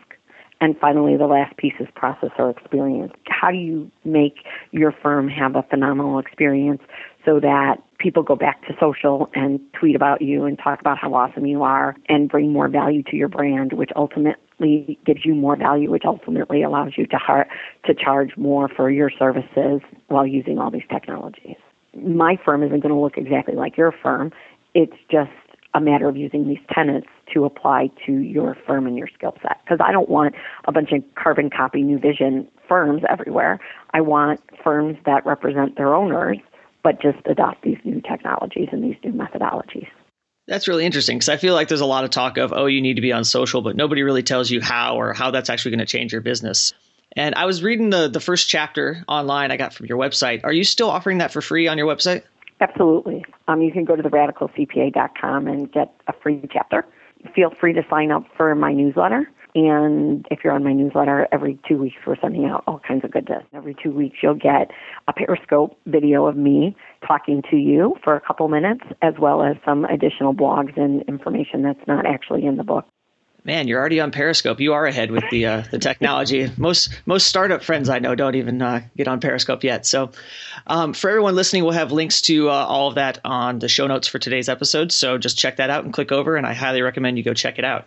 And 0.60 0.74
finally, 0.78 1.16
the 1.16 1.26
last 1.26 1.56
piece 1.56 1.74
is 1.80 1.86
process 1.94 2.30
or 2.38 2.50
experience. 2.50 3.12
How 3.26 3.50
do 3.50 3.58
you 3.58 3.90
make 4.04 4.36
your 4.70 4.92
firm 4.92 5.28
have 5.28 5.54
a 5.54 5.62
phenomenal 5.64 6.18
experience 6.18 6.82
so 7.28 7.38
that 7.40 7.76
people 7.98 8.22
go 8.22 8.34
back 8.34 8.66
to 8.66 8.74
social 8.80 9.28
and 9.34 9.60
tweet 9.78 9.94
about 9.94 10.22
you 10.22 10.44
and 10.44 10.58
talk 10.58 10.80
about 10.80 10.96
how 10.96 11.12
awesome 11.12 11.44
you 11.44 11.62
are 11.62 11.94
and 12.08 12.30
bring 12.30 12.50
more 12.52 12.68
value 12.68 13.02
to 13.02 13.16
your 13.16 13.28
brand, 13.28 13.74
which 13.74 13.90
ultimately 13.96 14.98
gives 15.04 15.26
you 15.26 15.34
more 15.34 15.54
value, 15.54 15.90
which 15.90 16.04
ultimately 16.06 16.62
allows 16.62 16.92
you 16.96 17.06
to, 17.06 17.18
har- 17.18 17.48
to 17.84 17.92
charge 17.92 18.34
more 18.38 18.68
for 18.68 18.90
your 18.90 19.10
services 19.10 19.82
while 20.06 20.26
using 20.26 20.58
all 20.58 20.70
these 20.70 20.86
technologies. 20.90 21.56
My 21.94 22.38
firm 22.42 22.62
isn't 22.62 22.80
going 22.80 22.94
to 22.94 23.00
look 23.00 23.18
exactly 23.18 23.54
like 23.54 23.76
your 23.76 23.92
firm. 23.92 24.32
It's 24.72 24.96
just 25.10 25.30
a 25.74 25.80
matter 25.80 26.08
of 26.08 26.16
using 26.16 26.48
these 26.48 26.58
tenets 26.72 27.08
to 27.34 27.44
apply 27.44 27.90
to 28.06 28.12
your 28.12 28.56
firm 28.66 28.86
and 28.86 28.96
your 28.96 29.08
skill 29.08 29.34
set. 29.42 29.58
Because 29.64 29.84
I 29.84 29.92
don't 29.92 30.08
want 30.08 30.34
a 30.64 30.72
bunch 30.72 30.92
of 30.92 31.02
carbon 31.14 31.50
copy 31.50 31.82
New 31.82 31.98
Vision 31.98 32.48
firms 32.66 33.02
everywhere. 33.08 33.60
I 33.92 34.00
want 34.00 34.40
firms 34.64 34.96
that 35.04 35.26
represent 35.26 35.76
their 35.76 35.94
owners, 35.94 36.38
but 36.88 37.02
just 37.02 37.18
adopt 37.26 37.60
these 37.60 37.76
new 37.84 38.00
technologies 38.00 38.70
and 38.72 38.82
these 38.82 38.96
new 39.04 39.12
methodologies. 39.12 39.86
That's 40.46 40.66
really 40.66 40.86
interesting 40.86 41.18
because 41.18 41.28
I 41.28 41.36
feel 41.36 41.52
like 41.52 41.68
there's 41.68 41.82
a 41.82 41.86
lot 41.86 42.04
of 42.04 42.10
talk 42.10 42.38
of, 42.38 42.50
oh, 42.56 42.64
you 42.64 42.80
need 42.80 42.94
to 42.94 43.02
be 43.02 43.12
on 43.12 43.24
social, 43.24 43.60
but 43.60 43.76
nobody 43.76 44.02
really 44.02 44.22
tells 44.22 44.50
you 44.50 44.62
how 44.62 44.96
or 44.96 45.12
how 45.12 45.30
that's 45.30 45.50
actually 45.50 45.72
going 45.72 45.80
to 45.80 45.86
change 45.86 46.12
your 46.12 46.22
business. 46.22 46.72
And 47.14 47.34
I 47.34 47.44
was 47.44 47.62
reading 47.62 47.90
the, 47.90 48.08
the 48.08 48.20
first 48.20 48.48
chapter 48.48 49.04
online 49.06 49.50
I 49.50 49.58
got 49.58 49.74
from 49.74 49.84
your 49.84 49.98
website. 49.98 50.40
Are 50.44 50.52
you 50.52 50.64
still 50.64 50.88
offering 50.88 51.18
that 51.18 51.30
for 51.30 51.42
free 51.42 51.68
on 51.68 51.76
your 51.76 51.86
website? 51.86 52.22
Absolutely. 52.62 53.22
Um, 53.48 53.60
you 53.60 53.70
can 53.70 53.84
go 53.84 53.94
to 53.94 54.02
theradicalcpa.com 54.02 55.46
and 55.46 55.70
get 55.70 55.94
a 56.06 56.14
free 56.14 56.40
chapter. 56.50 56.86
Feel 57.34 57.50
free 57.50 57.74
to 57.74 57.84
sign 57.90 58.12
up 58.12 58.24
for 58.34 58.54
my 58.54 58.72
newsletter. 58.72 59.30
And 59.54 60.26
if 60.30 60.40
you're 60.44 60.52
on 60.52 60.64
my 60.64 60.72
newsletter, 60.72 61.26
every 61.32 61.58
two 61.66 61.78
weeks 61.78 61.96
we're 62.06 62.16
sending 62.20 62.44
out 62.44 62.64
all 62.66 62.80
kinds 62.86 63.04
of 63.04 63.10
goodness. 63.10 63.44
Every 63.54 63.74
two 63.82 63.90
weeks 63.90 64.18
you'll 64.22 64.34
get 64.34 64.70
a 65.06 65.12
Periscope 65.12 65.78
video 65.86 66.26
of 66.26 66.36
me 66.36 66.76
talking 67.06 67.42
to 67.50 67.56
you 67.56 67.96
for 68.04 68.14
a 68.14 68.20
couple 68.20 68.48
minutes, 68.48 68.84
as 69.02 69.14
well 69.18 69.42
as 69.42 69.56
some 69.64 69.84
additional 69.84 70.34
blogs 70.34 70.76
and 70.76 71.02
information 71.02 71.62
that's 71.62 71.86
not 71.86 72.06
actually 72.06 72.44
in 72.44 72.56
the 72.56 72.64
book 72.64 72.86
man, 73.48 73.66
you're 73.66 73.80
already 73.80 73.98
on 73.98 74.10
Periscope. 74.12 74.60
You 74.60 74.74
are 74.74 74.86
ahead 74.86 75.10
with 75.10 75.24
the 75.30 75.46
uh, 75.46 75.62
the 75.70 75.78
technology. 75.78 76.50
Most 76.56 76.90
most 77.06 77.26
startup 77.26 77.62
friends 77.62 77.88
I 77.88 77.98
know 77.98 78.14
don't 78.14 78.34
even 78.34 78.60
uh, 78.62 78.82
get 78.96 79.08
on 79.08 79.20
Periscope 79.20 79.64
yet. 79.64 79.86
So, 79.86 80.10
um, 80.66 80.92
for 80.92 81.10
everyone 81.10 81.34
listening, 81.34 81.64
we'll 81.64 81.72
have 81.72 81.90
links 81.90 82.20
to 82.22 82.50
uh, 82.50 82.52
all 82.52 82.88
of 82.88 82.94
that 82.96 83.18
on 83.24 83.58
the 83.58 83.68
show 83.68 83.86
notes 83.86 84.06
for 84.06 84.18
today's 84.18 84.48
episode. 84.48 84.92
So 84.92 85.18
just 85.18 85.38
check 85.38 85.56
that 85.56 85.70
out 85.70 85.84
and 85.84 85.92
click 85.92 86.12
over, 86.12 86.36
and 86.36 86.46
I 86.46 86.52
highly 86.52 86.82
recommend 86.82 87.16
you 87.16 87.24
go 87.24 87.34
check 87.34 87.58
it 87.58 87.64
out. 87.64 87.86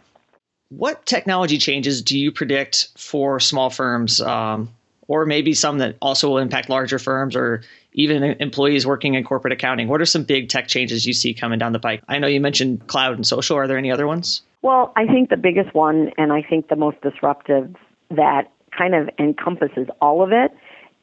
What 0.71 1.05
technology 1.05 1.57
changes 1.57 2.01
do 2.01 2.17
you 2.17 2.31
predict 2.31 2.87
for 2.97 3.41
small 3.41 3.69
firms, 3.69 4.21
um, 4.21 4.69
or 5.09 5.25
maybe 5.25 5.53
some 5.53 5.79
that 5.79 5.97
also 6.01 6.29
will 6.29 6.37
impact 6.37 6.69
larger 6.69 6.97
firms, 6.97 7.35
or 7.35 7.61
even 7.91 8.23
employees 8.23 8.87
working 8.87 9.15
in 9.15 9.25
corporate 9.25 9.51
accounting? 9.51 9.89
What 9.89 9.99
are 9.99 10.05
some 10.05 10.23
big 10.23 10.47
tech 10.47 10.69
changes 10.69 11.05
you 11.05 11.11
see 11.11 11.33
coming 11.33 11.59
down 11.59 11.73
the 11.73 11.79
pike? 11.79 12.01
I 12.07 12.19
know 12.19 12.27
you 12.27 12.39
mentioned 12.39 12.87
cloud 12.87 13.15
and 13.15 13.27
social. 13.27 13.57
Are 13.57 13.67
there 13.67 13.77
any 13.77 13.91
other 13.91 14.07
ones? 14.07 14.43
Well, 14.61 14.93
I 14.95 15.05
think 15.07 15.29
the 15.29 15.35
biggest 15.35 15.75
one, 15.75 16.11
and 16.17 16.31
I 16.31 16.41
think 16.41 16.69
the 16.69 16.77
most 16.77 17.01
disruptive 17.01 17.75
that 18.09 18.43
kind 18.77 18.95
of 18.95 19.09
encompasses 19.19 19.87
all 19.99 20.23
of 20.23 20.31
it, 20.31 20.51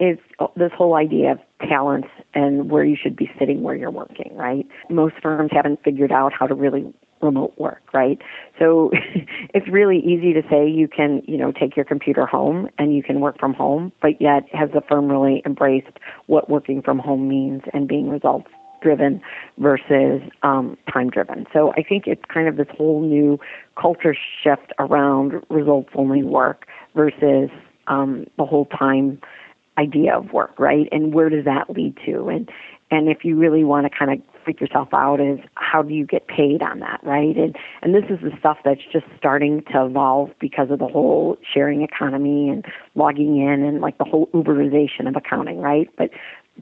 is 0.01 0.17
this 0.57 0.73
whole 0.73 0.95
idea 0.95 1.33
of 1.33 1.41
talent 1.69 2.07
and 2.33 2.71
where 2.71 2.85
you 2.85 2.97
should 2.97 3.17
be 3.17 3.31
sitting 3.39 3.63
where 3.63 3.75
you're 3.75 3.91
working, 3.91 4.35
right? 4.35 4.67
Most 4.89 5.17
firms 5.21 5.51
haven't 5.53 5.83
figured 5.83 6.13
out 6.13 6.33
how 6.33 6.47
to 6.47 6.55
really 6.55 6.91
remote 7.21 7.55
work, 7.59 7.83
right? 7.93 8.19
So 8.59 8.91
it's 9.55 9.69
really 9.69 9.99
easy 9.99 10.33
to 10.33 10.43
say 10.51 10.69
you 10.69 10.89
can, 10.89 11.23
you 11.27 11.37
know, 11.37 11.53
take 11.53 11.77
your 11.77 11.85
computer 11.85 12.27
home 12.27 12.69
and 12.79 12.95
you 12.95 13.03
can 13.03 13.21
work 13.21 13.39
from 13.39 13.55
home, 13.55 13.93
but 14.01 14.21
yet 14.21 14.45
has 14.53 14.71
the 14.73 14.81
firm 14.81 15.09
really 15.09 15.43
embraced 15.45 15.99
what 16.27 16.49
working 16.51 16.83
from 16.83 16.99
home 16.99 17.29
means 17.29 17.63
and 17.73 17.89
being 17.89 18.09
results 18.09 18.49
driven 18.81 19.21
versus 19.59 20.23
um, 20.43 20.77
time 20.93 21.11
driven. 21.11 21.47
So 21.53 21.73
I 21.73 21.83
think 21.83 22.07
it's 22.07 22.23
kind 22.33 22.49
of 22.49 22.57
this 22.57 22.69
whole 22.77 23.03
new 23.03 23.39
culture 23.81 24.17
shift 24.43 24.73
around 24.79 25.35
results 25.51 25.91
only 25.95 26.23
work 26.23 26.67
versus 26.95 27.51
um, 27.89 28.27
the 28.37 28.45
whole 28.45 28.67
time 28.67 29.21
idea 29.79 30.17
of 30.17 30.33
work, 30.33 30.59
right? 30.59 30.89
And 30.93 31.15
where 31.15 31.31
does 31.31 31.45
that 31.45 31.71
lead 31.71 31.97
to? 32.07 32.29
And 32.29 32.51
and 32.91 33.09
if 33.09 33.25
you 33.25 33.37
really 33.37 33.65
want 33.65 33.91
to 33.91 33.97
kind 33.97 34.11
of 34.11 34.28
freak 34.45 34.61
yourself 34.61 34.89
out 34.93 35.21
is 35.21 35.39
how 35.55 35.83
do 35.83 35.95
you 35.95 36.07
get 36.07 36.27
paid 36.29 36.63
on 36.63 36.81
that, 36.81 37.01
right? 37.03 37.37
And 37.37 37.57
and 37.83 37.95
this 37.95 38.05
is 38.11 38.19
the 38.23 38.33
stuff 38.39 38.59
that's 38.65 38.81
just 38.93 39.07
starting 39.17 39.63
to 39.73 39.87
evolve 39.87 40.31
because 40.41 40.71
of 40.71 40.79
the 40.79 40.89
whole 40.89 41.37
sharing 41.55 41.83
economy 41.83 42.49
and 42.49 42.65
logging 42.95 43.41
in 43.41 43.63
and 43.65 43.81
like 43.81 43.99
the 43.99 44.05
whole 44.05 44.29
Uberization 44.35 45.09
of 45.09 45.17
accounting, 45.17 45.61
right? 45.61 45.89
But 45.97 46.11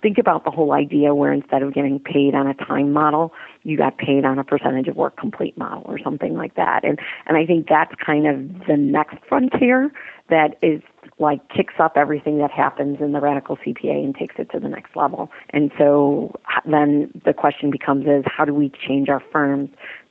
think 0.02 0.18
about 0.18 0.44
the 0.44 0.50
whole 0.50 0.72
idea 0.72 1.14
where 1.14 1.32
instead 1.32 1.62
of 1.62 1.74
getting 1.74 1.98
paid 1.98 2.34
on 2.34 2.46
a 2.46 2.54
time 2.54 2.92
model, 2.92 3.32
you 3.62 3.76
got 3.76 3.98
paid 3.98 4.24
on 4.24 4.38
a 4.38 4.44
percentage 4.44 4.88
of 4.88 4.96
work 4.96 5.16
complete 5.16 5.56
model 5.56 5.82
or 5.86 5.98
something 5.98 6.34
like 6.34 6.54
that. 6.54 6.84
And 6.84 6.98
and 7.26 7.36
I 7.36 7.46
think 7.46 7.66
that's 7.68 7.94
kind 8.04 8.26
of 8.26 8.66
the 8.66 8.76
next 8.76 9.16
frontier 9.28 9.90
that 10.28 10.56
is 10.62 10.82
like 11.18 11.46
kicks 11.48 11.74
up 11.78 11.96
everything 11.96 12.38
that 12.38 12.50
happens 12.50 13.00
in 13.00 13.12
the 13.12 13.20
radical 13.20 13.56
CPA 13.56 14.04
and 14.04 14.14
takes 14.14 14.34
it 14.38 14.50
to 14.50 14.60
the 14.60 14.68
next 14.68 14.96
level. 14.96 15.30
And 15.50 15.70
so 15.78 16.34
then 16.64 17.10
the 17.24 17.32
question 17.32 17.70
becomes 17.70 18.06
is 18.06 18.24
how 18.26 18.44
do 18.44 18.54
we 18.54 18.70
change 18.86 19.08
our 19.08 19.22
firms 19.32 19.70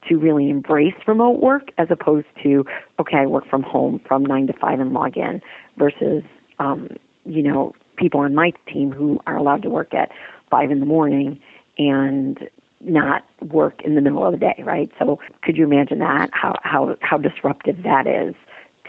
to 0.09 0.17
really 0.17 0.49
embrace 0.49 0.95
remote 1.07 1.39
work 1.41 1.69
as 1.77 1.87
opposed 1.89 2.27
to 2.43 2.65
okay, 2.99 3.17
I 3.17 3.25
work 3.25 3.47
from 3.49 3.63
home 3.63 3.99
from 4.07 4.25
9 4.25 4.47
to 4.47 4.53
5 4.53 4.79
and 4.79 4.93
log 4.93 5.17
in 5.17 5.41
versus 5.77 6.23
um, 6.59 6.89
you 7.25 7.41
know, 7.41 7.73
people 7.97 8.19
on 8.19 8.35
my 8.35 8.51
team 8.71 8.91
who 8.91 9.19
are 9.25 9.35
allowed 9.35 9.61
to 9.63 9.69
work 9.69 9.93
at 9.93 10.11
five 10.49 10.71
in 10.71 10.79
the 10.79 10.85
morning 10.85 11.39
and 11.77 12.49
not 12.81 13.25
work 13.41 13.81
in 13.81 13.95
the 13.95 14.01
middle 14.01 14.25
of 14.25 14.31
the 14.31 14.37
day, 14.37 14.61
right? 14.63 14.91
So 14.99 15.19
could 15.41 15.57
you 15.57 15.63
imagine 15.65 15.99
that? 15.99 16.29
How 16.33 16.55
how 16.61 16.95
how 17.01 17.17
disruptive 17.17 17.83
that 17.83 18.05
is 18.05 18.35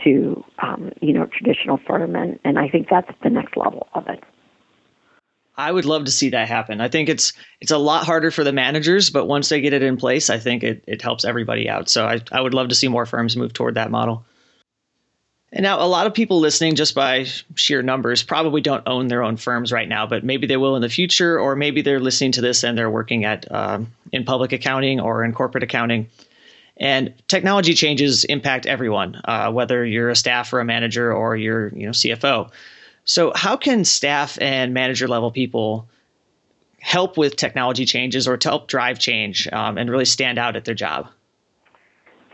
to 0.05 0.45
um, 0.63 0.93
you 1.01 1.13
know 1.13 1.27
traditional 1.27 1.79
firm, 1.87 2.15
and 2.17 2.39
and 2.45 2.59
I 2.59 2.69
think 2.69 2.89
that's 2.91 3.11
the 3.23 3.31
next 3.31 3.57
level 3.57 3.87
of 3.95 4.07
it. 4.09 4.23
I 5.59 5.73
would 5.73 5.87
love 5.87 6.05
to 6.05 6.11
see 6.11 6.31
that 6.31 6.49
happen. 6.49 6.81
I 6.81 6.89
think 6.89 7.09
it's 7.09 7.33
it's 7.61 7.71
a 7.71 7.79
lot 7.79 8.05
harder 8.05 8.31
for 8.31 8.45
the 8.45 8.53
managers, 8.53 9.11
but 9.11 9.27
once 9.27 9.49
they 9.49 9.61
get 9.61 9.73
it 9.73 9.83
in 9.83 9.97
place, 9.97 10.29
I 10.29 10.39
think 10.39 10.63
it, 10.63 10.85
it 10.87 11.01
helps 11.01 11.25
everybody 11.25 11.69
out. 11.69 11.89
So 11.89 12.07
I, 12.07 12.21
I 12.31 12.41
would 12.41 12.55
love 12.55 12.69
to 12.69 12.75
see 12.75 12.89
more 12.89 13.07
firms 13.07 13.37
move 13.37 13.53
toward 13.53 13.75
that 13.77 13.91
model. 13.91 14.25
And 15.53 15.63
now, 15.63 15.81
a 15.83 15.87
lot 15.87 16.07
of 16.07 16.13
people 16.13 16.41
listening, 16.41 16.75
just 16.75 16.95
by 16.95 17.25
sheer 17.55 17.81
numbers, 17.81 18.23
probably 18.23 18.61
don't 18.61 18.83
own 18.87 19.09
their 19.09 19.23
own 19.23 19.37
firms 19.39 19.73
right 19.73 19.89
now, 19.89 20.07
but 20.07 20.25
maybe 20.25 20.47
they 20.47 20.57
will 20.59 20.77
in 20.77 20.83
the 20.83 20.89
future, 20.89 21.39
or 21.39 21.57
maybe 21.57 21.81
they're 21.81 22.01
listening 22.01 22.33
to 22.33 22.41
this 22.43 22.63
and 22.63 22.77
they're 22.77 22.91
working 22.91 23.25
at 23.25 23.51
um, 23.51 23.91
in 24.13 24.25
public 24.25 24.53
accounting 24.53 25.01
or 25.01 25.25
in 25.25 25.33
corporate 25.33 25.65
accounting. 25.65 26.11
And 26.79 27.15
technology 27.27 27.75
changes 27.75 28.25
impact 28.25 28.67
everyone, 28.67 29.21
uh, 29.25 29.51
whether 29.51 29.85
you're 29.85 30.11
a 30.11 30.17
staff 30.17 30.53
or 30.53 30.61
a 30.61 30.65
manager 30.65 31.13
or 31.13 31.37
you're 31.37 31.69
you 31.69 31.87
know 31.87 31.93
CFO. 31.93 32.51
So, 33.05 33.33
how 33.35 33.57
can 33.57 33.85
staff 33.85 34.37
and 34.41 34.75
manager 34.75 35.09
level 35.09 35.31
people 35.31 35.89
help 36.81 37.17
with 37.17 37.37
technology 37.37 37.85
changes 37.85 38.29
or 38.29 38.37
to 38.37 38.49
help 38.49 38.69
drive 38.69 38.99
change 38.99 39.49
um, 39.53 39.79
and 39.79 39.91
really 39.91 40.05
stand 40.05 40.39
out 40.39 40.57
at 40.57 40.65
their 40.65 40.75
job? 40.75 41.09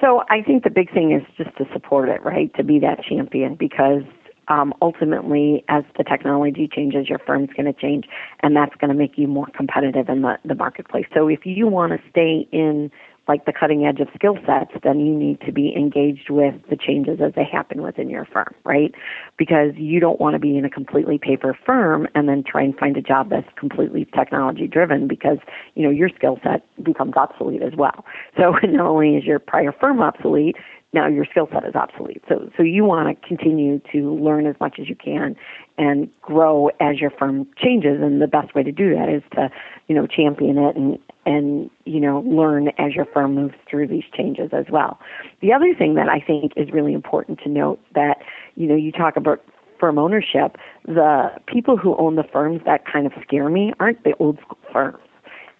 So 0.03 0.25
I 0.29 0.43
think 0.43 0.65
the 0.65 0.71
big 0.71 0.93
thing 0.93 1.13
is 1.13 1.23
just 1.37 1.57
to 1.59 1.65
support 1.73 2.09
it, 2.09 2.23
right? 2.25 2.53
To 2.57 2.65
be 2.65 2.81
that 2.81 3.05
champion 3.09 3.55
because 3.55 4.03
um, 4.49 4.75
ultimately, 4.83 5.65
as 5.69 5.85
the 5.97 6.03
technology 6.03 6.69
changes, 6.71 7.09
your 7.09 7.21
firm's 7.21 7.51
going 7.57 7.73
to 7.73 7.81
change, 7.81 8.07
and 8.41 8.57
that's 8.57 8.75
going 8.75 8.91
to 8.91 8.97
make 8.97 9.17
you 9.17 9.29
more 9.29 9.47
competitive 9.55 10.09
in 10.09 10.23
the, 10.23 10.39
the 10.45 10.57
marketplace. 10.57 11.07
So 11.15 11.29
if 11.29 11.47
you 11.47 11.69
want 11.69 11.93
to 11.93 11.99
stay 12.11 12.49
in 12.51 12.91
like 13.29 13.45
the 13.45 13.52
cutting 13.52 13.87
edge 13.87 14.00
of 14.00 14.09
skill 14.14 14.37
sets, 14.45 14.73
then 14.83 14.99
you 15.00 15.14
need 15.14 15.41
to 15.43 15.52
be 15.52 15.73
engaged 15.76 16.29
with 16.29 16.55
the 16.71 16.76
changes 16.76 17.21
as 17.25 17.33
they 17.35 17.45
happen 17.45 17.83
within 17.83 18.11
your 18.11 18.25
firm, 18.25 18.52
right? 18.64 18.93
Because 19.37 19.73
you 19.76 20.00
don't 20.00 20.21
want 20.21 20.35
to 20.35 20.41
be 20.41 20.57
in 20.57 20.64
a 20.64 20.71
completely 20.71 21.19
paper 21.19 21.57
firm 21.64 22.09
and 22.14 22.29
then 22.29 22.43
try 22.43 22.62
and 22.62 22.76
find 22.76 22.97
a 22.97 23.02
job 23.02 23.31
that's 23.31 23.49
completely 23.57 24.07
technology 24.14 24.67
driven 24.67 25.07
because, 25.07 25.38
you 25.75 25.85
know, 25.85 25.91
your 25.91 26.09
skill 26.09 26.38
set 26.43 26.62
becomes 26.83 27.14
obsolete 27.17 27.62
as 27.62 27.75
well. 27.76 28.05
So 28.37 28.52
not 28.64 28.87
only 28.87 29.17
is 29.17 29.25
your 29.25 29.38
prior 29.38 29.73
firm 29.73 30.00
obsolete, 30.00 30.57
now 30.93 31.09
your 31.09 31.25
skill 31.25 31.49
set 31.53 31.65
is 31.65 31.75
obsolete. 31.75 32.23
So, 32.29 32.51
so 32.57 32.63
you 32.63 32.85
want 32.85 33.09
to 33.09 33.27
continue 33.27 33.81
to 33.93 34.15
learn 34.15 34.47
as 34.47 34.57
much 34.61 34.79
as 34.79 34.89
you 34.89 34.97
can 34.97 35.37
and 35.79 36.09
grow 36.21 36.71
as 36.81 37.01
your 37.01 37.11
firm 37.11 37.47
changes. 37.57 38.01
And 38.03 38.21
the 38.21 38.27
best 38.27 38.55
way 38.55 38.63
to 38.63 38.73
do 38.73 38.95
that 38.95 39.09
is 39.09 39.23
to, 39.33 39.51
you 39.89 39.95
know, 39.95 40.07
champion 40.07 40.59
it 40.59 40.77
and, 40.77 40.99
and, 41.25 41.71
you 41.85 41.99
know, 42.01 42.21
learn 42.27 42.69
as 42.79 42.95
your 42.95 43.07
firm 43.07 43.35
moves 43.35 43.55
through 43.69 43.89
these 43.89 44.05
changes 44.15 44.51
as 44.53 44.67
well. 44.71 44.99
The 45.41 45.53
other 45.53 45.75
thing 45.75 45.95
that 45.95 46.09
I 46.09 46.21
think 46.21 46.53
is 46.57 46.71
really 46.73 46.93
important 46.93 47.41
to 47.45 47.49
note 47.49 47.81
that, 47.95 48.19
you 48.55 48.67
know, 48.67 48.77
you 48.77 48.93
talk 48.93 49.17
about 49.17 49.43
firm 49.81 49.99
ownership, 49.99 50.57
the 50.87 51.31
people 51.47 51.77
who 51.77 51.97
own 51.97 52.17
the 52.17 52.23
firms 52.23 52.61
that 52.67 52.85
kind 52.87 53.07
of 53.07 53.13
scare 53.23 53.49
me 53.49 53.73
aren't 53.81 54.05
the 54.05 54.15
old 54.21 54.39
school 54.41 54.59
firms. 54.73 54.99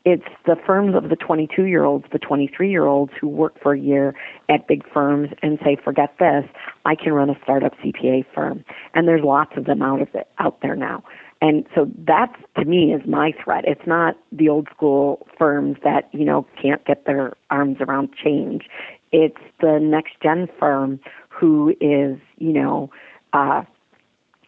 It's 0.05 0.27
the 0.47 0.57
firms 0.67 0.97
of 0.97 1.11
the 1.11 1.17
22 1.17 1.65
year 1.65 1.85
olds, 1.85 2.07
the 2.13 2.19
23 2.19 2.71
year 2.71 2.87
olds 2.87 3.13
who 3.21 3.29
work 3.29 3.61
for 3.63 3.75
a 3.75 3.79
year 3.79 4.15
at 4.49 4.67
big 4.67 4.85
firms 4.93 5.31
and 5.43 5.59
say, 5.65 5.77
forget 5.77 6.15
this, 6.19 6.45
I 6.85 6.95
can 6.97 7.13
run 7.13 7.31
a 7.31 7.39
startup 7.43 7.73
CPA 7.79 8.25
firm. 8.35 8.65
And 8.95 9.07
there's 9.07 9.23
lots 9.23 9.53
of 9.57 9.65
them 9.65 9.81
out 9.81 10.03
of 10.03 10.09
it, 10.15 10.29
out 10.39 10.61
there 10.61 10.75
now. 10.75 11.05
And 11.41 11.67
so 11.75 11.91
that 12.07 12.35
to 12.57 12.65
me 12.65 12.93
is 12.93 13.03
my 13.07 13.33
threat. 13.43 13.65
It's 13.67 13.87
not 13.87 14.17
the 14.31 14.49
old 14.49 14.69
school 14.75 15.27
firms 15.39 15.77
that, 15.83 16.09
you 16.13 16.25
know, 16.25 16.47
can't 16.61 16.85
get 16.85 17.05
their 17.05 17.35
arms 17.51 17.79
around 17.81 18.11
change. 18.15 18.69
It's 19.11 19.41
the 19.61 19.79
next 19.81 20.21
gen 20.23 20.49
firm 20.59 21.01
who 21.29 21.71
is, 21.81 22.19
you 22.39 22.53
know, 22.53 22.91
uh, 23.33 23.63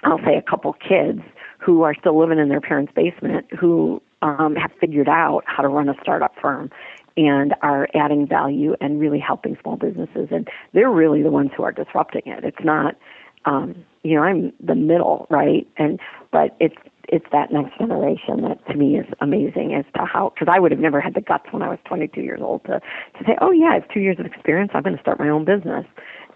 I'll 0.04 0.20
say 0.24 0.36
a 0.36 0.42
couple 0.42 0.72
kids 0.74 1.22
who 1.58 1.82
are 1.82 1.94
still 1.98 2.18
living 2.18 2.38
in 2.38 2.48
their 2.48 2.60
parents' 2.60 2.92
basement 2.94 3.46
who 3.58 4.00
um, 4.24 4.56
have 4.56 4.72
figured 4.80 5.08
out 5.08 5.42
how 5.46 5.62
to 5.62 5.68
run 5.68 5.88
a 5.88 5.94
startup 6.00 6.34
firm 6.40 6.70
and 7.16 7.54
are 7.62 7.88
adding 7.94 8.26
value 8.26 8.74
and 8.80 8.98
really 8.98 9.20
helping 9.20 9.56
small 9.62 9.76
businesses. 9.76 10.28
And 10.32 10.48
they're 10.72 10.90
really 10.90 11.22
the 11.22 11.30
ones 11.30 11.50
who 11.56 11.62
are 11.62 11.70
disrupting 11.70 12.22
it. 12.24 12.42
It's 12.42 12.64
not, 12.64 12.96
um, 13.44 13.76
you 14.02 14.16
know, 14.16 14.22
I'm 14.22 14.52
the 14.58 14.74
middle, 14.74 15.26
right? 15.30 15.68
And 15.76 16.00
but 16.32 16.56
it's 16.58 16.74
it's 17.06 17.26
that 17.32 17.52
next 17.52 17.78
generation 17.78 18.40
that 18.42 18.66
to 18.66 18.74
me 18.74 18.96
is 18.96 19.06
amazing 19.20 19.74
as 19.74 19.84
to 19.94 20.06
how 20.06 20.32
because 20.34 20.48
I 20.50 20.58
would 20.58 20.72
have 20.72 20.80
never 20.80 21.00
had 21.00 21.14
the 21.14 21.20
guts 21.20 21.44
when 21.50 21.62
I 21.62 21.68
was 21.68 21.78
22 21.84 22.22
years 22.22 22.40
old 22.42 22.64
to 22.64 22.80
to 22.80 23.24
say, 23.26 23.36
oh 23.40 23.52
yeah, 23.52 23.66
I 23.66 23.74
have 23.74 23.88
two 23.90 24.00
years 24.00 24.18
of 24.18 24.26
experience. 24.26 24.72
I'm 24.74 24.82
going 24.82 24.96
to 24.96 25.02
start 25.02 25.20
my 25.20 25.28
own 25.28 25.44
business 25.44 25.84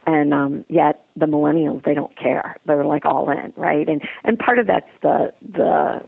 and 0.06 0.32
um 0.32 0.64
yet 0.68 1.04
the 1.16 1.26
millennials 1.26 1.84
they 1.84 1.92
don't 1.92 2.16
care 2.16 2.56
they're 2.66 2.84
like 2.84 3.04
all 3.04 3.28
in 3.30 3.52
right 3.56 3.88
and 3.88 4.00
and 4.24 4.38
part 4.38 4.58
of 4.58 4.66
that's 4.66 4.88
the 5.02 5.32
the 5.42 6.00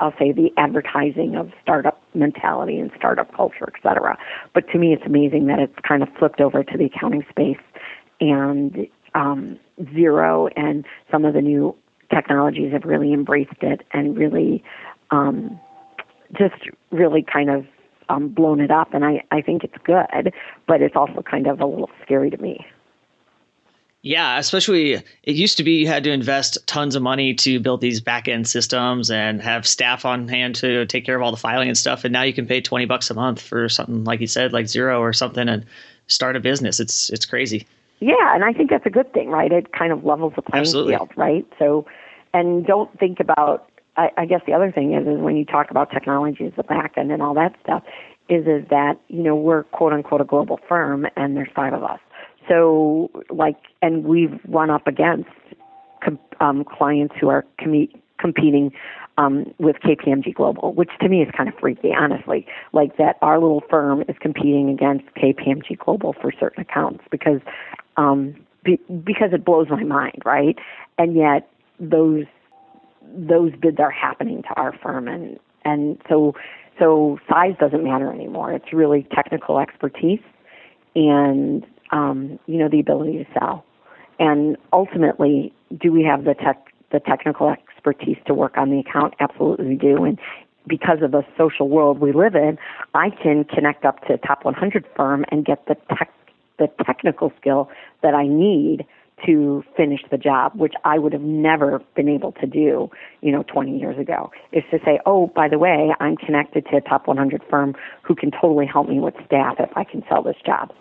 I'll 0.00 0.14
say 0.18 0.32
the 0.32 0.50
advertising 0.56 1.36
of 1.36 1.50
startup 1.62 2.00
mentality 2.14 2.78
and 2.78 2.90
startup 2.96 3.34
culture, 3.34 3.68
et 3.74 3.80
cetera. 3.82 4.16
But 4.54 4.68
to 4.70 4.78
me, 4.78 4.92
it's 4.92 5.04
amazing 5.06 5.46
that 5.46 5.58
it's 5.58 5.78
kind 5.86 6.02
of 6.02 6.08
flipped 6.18 6.40
over 6.40 6.62
to 6.62 6.78
the 6.78 6.84
accounting 6.84 7.24
space 7.30 7.58
and 8.20 8.86
um, 9.14 9.58
Xero 9.80 10.50
and 10.56 10.84
some 11.10 11.24
of 11.24 11.34
the 11.34 11.40
new 11.40 11.74
technologies 12.12 12.72
have 12.72 12.84
really 12.84 13.12
embraced 13.12 13.62
it 13.62 13.82
and 13.92 14.16
really 14.16 14.62
um, 15.10 15.58
just 16.36 16.68
really 16.90 17.22
kind 17.22 17.50
of 17.50 17.66
um, 18.08 18.28
blown 18.28 18.60
it 18.60 18.70
up. 18.70 18.94
And 18.94 19.04
I, 19.04 19.22
I 19.30 19.42
think 19.42 19.64
it's 19.64 19.76
good, 19.84 20.32
but 20.66 20.80
it's 20.80 20.96
also 20.96 21.22
kind 21.22 21.46
of 21.46 21.60
a 21.60 21.66
little 21.66 21.90
scary 22.02 22.30
to 22.30 22.38
me. 22.38 22.66
Yeah, 24.02 24.38
especially 24.38 24.92
it 24.92 25.34
used 25.34 25.56
to 25.56 25.64
be 25.64 25.80
you 25.80 25.88
had 25.88 26.04
to 26.04 26.12
invest 26.12 26.56
tons 26.66 26.94
of 26.94 27.02
money 27.02 27.34
to 27.34 27.58
build 27.58 27.80
these 27.80 28.00
back 28.00 28.28
end 28.28 28.46
systems 28.46 29.10
and 29.10 29.42
have 29.42 29.66
staff 29.66 30.04
on 30.04 30.28
hand 30.28 30.54
to 30.56 30.86
take 30.86 31.04
care 31.04 31.16
of 31.16 31.22
all 31.22 31.32
the 31.32 31.36
filing 31.36 31.68
and 31.68 31.76
stuff. 31.76 32.04
And 32.04 32.12
now 32.12 32.22
you 32.22 32.32
can 32.32 32.46
pay 32.46 32.60
20 32.60 32.86
bucks 32.86 33.10
a 33.10 33.14
month 33.14 33.40
for 33.40 33.68
something 33.68 34.04
like 34.04 34.20
you 34.20 34.28
said, 34.28 34.52
like 34.52 34.66
Xero 34.66 35.00
or 35.00 35.12
something 35.12 35.48
and 35.48 35.66
start 36.06 36.36
a 36.36 36.40
business. 36.40 36.78
It's, 36.78 37.10
it's 37.10 37.26
crazy. 37.26 37.66
Yeah. 37.98 38.34
And 38.34 38.44
I 38.44 38.52
think 38.52 38.70
that's 38.70 38.86
a 38.86 38.90
good 38.90 39.12
thing, 39.12 39.30
right? 39.30 39.50
It 39.50 39.72
kind 39.72 39.92
of 39.92 40.04
levels 40.04 40.32
the 40.36 40.42
playing 40.42 40.60
Absolutely. 40.60 40.94
field, 40.94 41.10
right? 41.16 41.46
So, 41.58 41.84
and 42.32 42.64
don't 42.64 42.96
think 43.00 43.18
about, 43.18 43.68
I, 43.96 44.10
I 44.16 44.26
guess 44.26 44.42
the 44.46 44.52
other 44.52 44.70
thing 44.70 44.94
is, 44.94 45.08
is 45.08 45.18
when 45.18 45.36
you 45.36 45.44
talk 45.44 45.72
about 45.72 45.90
technology 45.90 46.46
as 46.46 46.52
the 46.56 46.62
back 46.62 46.94
end 46.96 47.10
and 47.10 47.20
all 47.20 47.34
that 47.34 47.56
stuff, 47.64 47.82
is, 48.28 48.46
is 48.46 48.68
that, 48.70 49.00
you 49.08 49.24
know, 49.24 49.34
we're 49.34 49.64
quote 49.64 49.92
unquote 49.92 50.20
a 50.20 50.24
global 50.24 50.60
firm 50.68 51.08
and 51.16 51.36
there's 51.36 51.50
five 51.52 51.72
of 51.72 51.82
us 51.82 51.98
so, 52.48 53.10
like, 53.30 53.56
and 53.82 54.04
we've 54.04 54.40
run 54.48 54.70
up 54.70 54.86
against 54.86 55.28
um, 56.40 56.64
clients 56.64 57.14
who 57.20 57.28
are 57.28 57.44
com- 57.62 57.88
competing 58.18 58.72
um, 59.16 59.52
with 59.58 59.76
KPMG 59.84 60.34
Global, 60.34 60.72
which 60.74 60.90
to 61.00 61.08
me 61.08 61.22
is 61.22 61.28
kind 61.36 61.48
of 61.48 61.54
freaky, 61.58 61.90
honestly. 61.92 62.46
Like 62.72 62.96
that, 62.98 63.16
our 63.20 63.38
little 63.40 63.62
firm 63.68 64.02
is 64.08 64.16
competing 64.20 64.70
against 64.70 65.06
KPMG 65.16 65.78
Global 65.78 66.14
for 66.20 66.32
certain 66.38 66.62
accounts 66.62 67.04
because 67.10 67.40
um, 67.96 68.34
be- 68.64 68.80
because 69.04 69.30
it 69.32 69.44
blows 69.44 69.68
my 69.70 69.82
mind, 69.82 70.22
right? 70.24 70.56
And 70.98 71.16
yet 71.16 71.50
those 71.80 72.24
those 73.02 73.52
bids 73.60 73.78
are 73.80 73.90
happening 73.90 74.42
to 74.42 74.54
our 74.56 74.72
firm, 74.82 75.08
and 75.08 75.38
and 75.64 76.00
so 76.08 76.34
so 76.78 77.18
size 77.28 77.54
doesn't 77.58 77.82
matter 77.82 78.12
anymore. 78.12 78.52
It's 78.52 78.72
really 78.72 79.06
technical 79.14 79.58
expertise 79.58 80.20
and 80.94 81.66
um, 81.90 82.38
you 82.46 82.58
know, 82.58 82.68
the 82.68 82.80
ability 82.80 83.24
to 83.24 83.26
sell. 83.38 83.64
And 84.18 84.56
ultimately, 84.72 85.52
do 85.80 85.92
we 85.92 86.02
have 86.04 86.24
the 86.24 86.34
tech, 86.34 86.72
the 86.90 87.00
technical 87.00 87.50
expertise 87.50 88.18
to 88.26 88.34
work 88.34 88.56
on 88.56 88.70
the 88.70 88.80
account? 88.80 89.14
Absolutely 89.20 89.66
we 89.66 89.74
do. 89.76 90.04
And 90.04 90.18
because 90.66 90.98
of 91.02 91.12
the 91.12 91.22
social 91.36 91.68
world 91.68 91.98
we 91.98 92.12
live 92.12 92.34
in, 92.34 92.58
I 92.94 93.10
can 93.10 93.44
connect 93.44 93.84
up 93.84 94.04
to 94.06 94.14
a 94.14 94.18
top 94.18 94.44
100 94.44 94.84
firm 94.96 95.24
and 95.30 95.44
get 95.44 95.66
the 95.66 95.76
tech, 95.88 96.12
the 96.58 96.68
technical 96.84 97.32
skill 97.40 97.70
that 98.02 98.14
I 98.14 98.26
need 98.26 98.84
to 99.26 99.64
finish 99.76 100.00
the 100.10 100.18
job, 100.18 100.52
which 100.54 100.74
I 100.84 100.98
would 100.98 101.12
have 101.12 101.22
never 101.22 101.80
been 101.96 102.08
able 102.08 102.32
to 102.32 102.46
do, 102.46 102.90
you 103.20 103.32
know, 103.32 103.42
20 103.44 103.76
years 103.76 103.98
ago. 103.98 104.30
Is 104.52 104.62
to 104.70 104.78
say, 104.84 105.00
oh, 105.06 105.28
by 105.28 105.48
the 105.48 105.58
way, 105.58 105.92
I'm 106.00 106.16
connected 106.16 106.66
to 106.70 106.76
a 106.76 106.80
top 106.80 107.08
100 107.08 107.42
firm 107.50 107.74
who 108.02 108.14
can 108.14 108.30
totally 108.30 108.66
help 108.66 108.88
me 108.88 109.00
with 109.00 109.14
staff 109.26 109.56
if 109.58 109.70
I 109.76 109.84
can 109.84 110.04
sell 110.08 110.22
this 110.22 110.36
job. 110.44 110.72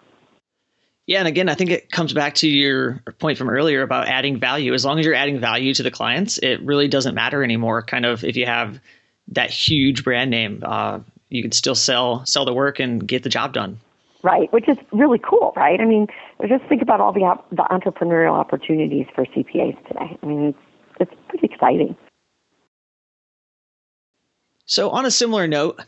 Yeah, 1.07 1.19
and 1.19 1.27
again, 1.27 1.47
I 1.47 1.55
think 1.55 1.69
it 1.69 1.89
comes 1.89 2.11
back 2.11 2.35
to 2.35 2.49
your 2.49 3.01
point 3.19 3.37
from 3.37 3.49
earlier 3.49 3.81
about 3.81 4.07
adding 4.07 4.39
value. 4.39 4.73
As 4.73 4.83
long 4.83 4.99
as 4.99 5.05
you're 5.05 5.15
adding 5.15 5.39
value 5.39 5.73
to 5.73 5.81
the 5.81 5.89
clients, 5.89 6.37
it 6.39 6.61
really 6.61 6.89
doesn't 6.89 7.15
matter 7.15 7.43
anymore. 7.43 7.81
Kind 7.81 8.05
of 8.05 8.25
if 8.25 8.35
you 8.35 8.45
have 8.45 8.81
that 9.29 9.49
huge 9.49 10.03
brand 10.03 10.29
name, 10.29 10.61
uh, 10.65 10.99
you 11.29 11.41
can 11.41 11.53
still 11.53 11.75
sell 11.75 12.25
sell 12.25 12.43
the 12.43 12.53
work 12.53 12.79
and 12.79 13.07
get 13.07 13.23
the 13.23 13.29
job 13.29 13.53
done. 13.53 13.79
Right, 14.21 14.51
which 14.51 14.67
is 14.67 14.77
really 14.91 15.19
cool, 15.19 15.53
right? 15.55 15.79
I 15.79 15.85
mean, 15.85 16.07
just 16.45 16.65
think 16.65 16.81
about 16.81 16.99
all 16.99 17.13
the 17.13 17.21
op- 17.21 17.49
the 17.51 17.63
entrepreneurial 17.71 18.33
opportunities 18.33 19.05
for 19.15 19.25
CPAs 19.27 19.81
today. 19.87 20.17
I 20.21 20.25
mean, 20.25 20.49
it's, 20.49 20.59
it's 20.99 21.21
pretty 21.29 21.45
exciting. 21.45 21.95
So, 24.65 24.89
on 24.89 25.05
a 25.05 25.11
similar 25.11 25.47
note, 25.47 25.79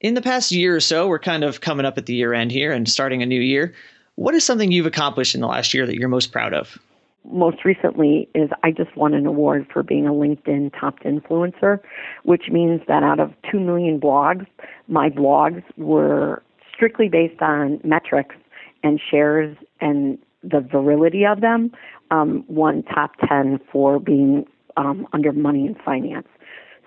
in 0.00 0.14
the 0.14 0.22
past 0.22 0.50
year 0.50 0.74
or 0.74 0.80
so, 0.80 1.06
we're 1.06 1.20
kind 1.20 1.44
of 1.44 1.60
coming 1.60 1.86
up 1.86 1.96
at 1.96 2.06
the 2.06 2.14
year 2.14 2.34
end 2.34 2.50
here 2.50 2.72
and 2.72 2.88
starting 2.88 3.22
a 3.22 3.26
new 3.26 3.40
year. 3.40 3.74
What 4.16 4.34
is 4.34 4.44
something 4.44 4.70
you've 4.70 4.86
accomplished 4.86 5.34
in 5.34 5.40
the 5.40 5.46
last 5.46 5.74
year 5.74 5.86
that 5.86 5.96
you're 5.96 6.08
most 6.08 6.30
proud 6.30 6.54
of? 6.54 6.78
Most 7.24 7.64
recently 7.64 8.28
is 8.34 8.50
I 8.62 8.70
just 8.70 8.96
won 8.96 9.14
an 9.14 9.26
award 9.26 9.66
for 9.72 9.82
being 9.82 10.06
a 10.06 10.12
LinkedIn 10.12 10.78
top 10.78 11.00
influencer, 11.00 11.80
which 12.22 12.50
means 12.50 12.82
that 12.86 13.02
out 13.02 13.18
of 13.18 13.32
2 13.50 13.58
million 13.58 13.98
blogs, 13.98 14.46
my 14.88 15.08
blogs 15.08 15.62
were 15.76 16.42
strictly 16.72 17.08
based 17.08 17.40
on 17.40 17.80
metrics 17.82 18.36
and 18.82 19.00
shares 19.10 19.56
and 19.80 20.18
the 20.42 20.60
virility 20.60 21.24
of 21.24 21.40
them, 21.40 21.72
um, 22.10 22.44
won 22.48 22.82
top 22.82 23.12
10 23.26 23.58
for 23.72 23.98
being 23.98 24.46
um, 24.76 25.06
under 25.12 25.32
money 25.32 25.66
and 25.66 25.76
finance. 25.82 26.28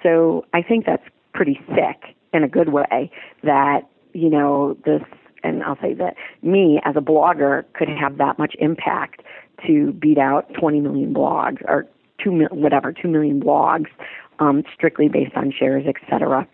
So 0.04 0.46
I 0.54 0.62
think 0.62 0.86
that's 0.86 1.04
pretty 1.34 1.60
sick 1.70 2.16
in 2.34 2.44
a 2.44 2.48
good 2.48 2.70
way 2.70 3.12
that, 3.44 3.82
you 4.13 4.30
know, 4.30 4.78
this 4.86 5.02
and 5.47 5.63
I'll 5.63 5.79
say 5.81 5.93
that 5.95 6.15
me 6.41 6.79
as 6.83 6.95
a 6.95 7.01
blogger 7.01 7.63
could 7.73 7.89
have 7.89 8.17
that 8.17 8.38
much 8.38 8.55
impact 8.60 9.21
to 9.65 9.93
beat 9.93 10.17
out 10.17 10.53
20 10.53 10.81
million 10.81 11.13
blogs 11.13 11.62
or 11.67 11.88
two 12.23 12.47
whatever 12.51 12.91
2 12.91 13.07
million 13.07 13.41
blogs 13.41 13.88
um, 14.39 14.63
strictly 14.73 15.07
based 15.10 15.36
on 15.36 15.51
shares, 15.57 15.86
etc. 15.88 16.47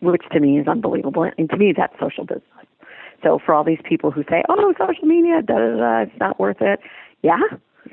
Which 0.00 0.22
to 0.32 0.40
me 0.40 0.58
is 0.58 0.66
unbelievable, 0.66 1.30
and 1.38 1.48
to 1.50 1.56
me 1.56 1.72
that's 1.76 1.94
social 2.00 2.24
business. 2.24 2.42
So 3.22 3.38
for 3.44 3.54
all 3.54 3.64
these 3.64 3.80
people 3.84 4.10
who 4.10 4.22
say, 4.28 4.42
"Oh, 4.48 4.74
social 4.78 5.06
media, 5.06 5.42
da 5.42 5.54
da 5.58 5.76
da, 5.76 5.98
it's 6.02 6.20
not 6.20 6.38
worth 6.38 6.60
it," 6.60 6.80
yeah. 7.22 7.40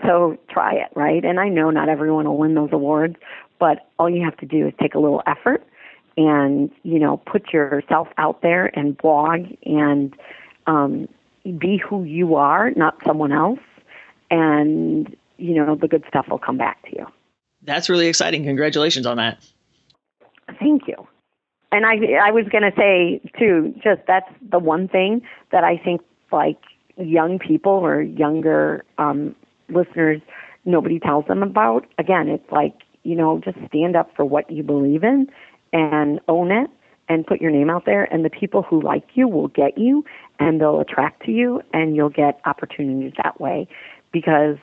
So 0.05 0.37
try 0.49 0.73
it, 0.73 0.89
right? 0.95 1.23
And 1.23 1.39
I 1.39 1.49
know 1.49 1.69
not 1.69 1.87
everyone 1.87 2.25
will 2.25 2.37
win 2.37 2.55
those 2.55 2.71
awards, 2.71 3.15
but 3.59 3.87
all 3.99 4.09
you 4.09 4.23
have 4.23 4.35
to 4.37 4.45
do 4.45 4.67
is 4.67 4.73
take 4.81 4.95
a 4.95 4.99
little 4.99 5.21
effort 5.27 5.63
and 6.17 6.71
you 6.83 6.99
know 6.99 7.17
put 7.17 7.53
yourself 7.53 8.07
out 8.17 8.41
there 8.41 8.77
and 8.77 8.97
blog 8.97 9.45
and 9.65 10.15
um, 10.67 11.07
be 11.57 11.77
who 11.77 12.03
you 12.03 12.35
are, 12.35 12.71
not 12.71 12.97
someone 13.05 13.31
else, 13.31 13.59
and 14.31 15.15
you 15.37 15.53
know 15.55 15.75
the 15.75 15.87
good 15.87 16.03
stuff 16.07 16.27
will 16.29 16.39
come 16.39 16.57
back 16.57 16.81
to 16.89 16.95
you. 16.95 17.07
That's 17.63 17.89
really 17.89 18.07
exciting. 18.07 18.43
Congratulations 18.43 19.05
on 19.05 19.17
that. 19.17 19.43
Thank 20.59 20.87
you. 20.87 21.07
And 21.71 21.85
I 21.85 21.95
I 22.21 22.31
was 22.31 22.45
going 22.49 22.63
to 22.63 22.73
say 22.77 23.21
too, 23.39 23.73
just 23.83 24.01
that's 24.07 24.29
the 24.49 24.59
one 24.59 24.87
thing 24.87 25.21
that 25.51 25.63
I 25.63 25.77
think 25.77 26.01
like 26.31 26.59
young 26.97 27.39
people 27.39 27.71
or 27.71 28.01
younger 28.01 28.85
um, 28.97 29.35
listeners 29.69 30.21
nobody 30.65 30.99
tells 30.99 31.25
them 31.25 31.43
about. 31.43 31.85
Again, 31.97 32.29
it's 32.29 32.51
like 32.51 32.75
you 33.03 33.15
know 33.15 33.41
just 33.43 33.57
stand 33.67 33.95
up 33.95 34.15
for 34.15 34.25
what 34.25 34.49
you 34.49 34.63
believe 34.63 35.03
in 35.03 35.27
and 35.73 36.21
own 36.29 36.51
it 36.51 36.69
and 37.09 37.27
put 37.27 37.41
your 37.41 37.51
name 37.51 37.69
out 37.69 37.85
there 37.85 38.05
and 38.13 38.23
the 38.23 38.29
people 38.29 38.61
who 38.61 38.81
like 38.81 39.03
you 39.13 39.27
will 39.27 39.49
get 39.49 39.77
you 39.77 40.05
and 40.39 40.61
they'll 40.61 40.79
attract 40.79 41.25
to 41.25 41.31
you 41.31 41.61
and 41.73 41.95
you'll 41.95 42.09
get 42.09 42.39
opportunities 42.45 43.11
that 43.21 43.41
way 43.41 43.67
because 44.13 44.57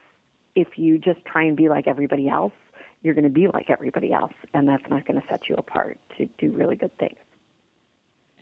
if 0.55 0.79
you 0.79 0.99
just 0.99 1.23
try 1.27 1.45
and 1.45 1.57
be 1.57 1.69
like 1.69 1.87
everybody 1.87 2.29
else 2.29 2.55
you're 3.03 3.15
going 3.15 3.25
to 3.25 3.31
be 3.31 3.49
like 3.49 3.71
everybody 3.71 4.13
else, 4.13 4.35
and 4.53 4.69
that's 4.69 4.89
not 4.89 5.07
going 5.07 5.21
to 5.21 5.27
set 5.27 5.49
you 5.49 5.55
apart 5.57 5.99
to 6.17 6.27
do 6.27 6.53
really 6.53 6.77
good 6.77 6.97
things. 6.99 7.19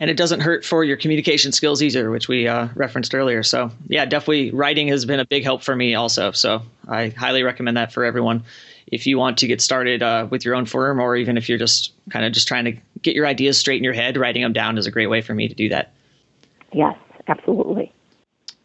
And 0.01 0.09
it 0.09 0.17
doesn't 0.17 0.41
hurt 0.41 0.65
for 0.65 0.85
your 0.85 0.97
communication 0.97 1.51
skills 1.51 1.83
either, 1.83 2.11
which 2.11 2.29
we 2.29 2.47
uh, 2.47 2.69
referenced 2.77 3.15
earlier. 3.15 3.43
So, 3.43 3.71
yeah, 3.89 4.05
definitely 4.05 4.53
writing 4.53 4.89
has 4.89 5.05
been 5.05 5.19
a 5.19 5.25
big 5.25 5.43
help 5.43 5.63
for 5.63 5.75
me 5.75 5.95
also. 5.95 6.31
So, 6.31 6.63
I 6.87 7.09
highly 7.09 7.43
recommend 7.43 7.77
that 7.77 7.93
for 7.93 8.05
everyone. 8.05 8.45
If 8.91 9.07
you 9.07 9.19
want 9.19 9.39
to 9.39 9.47
get 9.47 9.61
started 9.61 10.03
uh, 10.03 10.27
with 10.31 10.45
your 10.45 10.55
own 10.55 10.67
firm, 10.67 11.01
or 11.01 11.17
even 11.17 11.37
if 11.37 11.49
you're 11.49 11.59
just 11.59 11.93
kind 12.11 12.25
of 12.25 12.33
just 12.33 12.49
trying 12.49 12.65
to 12.65 12.77
get 13.03 13.15
your 13.15 13.27
ideas 13.27 13.59
straight 13.59 13.79
in 13.79 13.85
your 13.85 13.93
head, 13.93 14.17
writing 14.17 14.43
them 14.43 14.53
down 14.53 14.79
is 14.79 14.87
a 14.87 14.91
great 14.91 15.09
way 15.09 15.21
for 15.21 15.35
me 15.35 15.49
to 15.49 15.55
do 15.55 15.69
that. 15.69 15.93
Yes, 16.73 16.97
absolutely. 17.29 17.93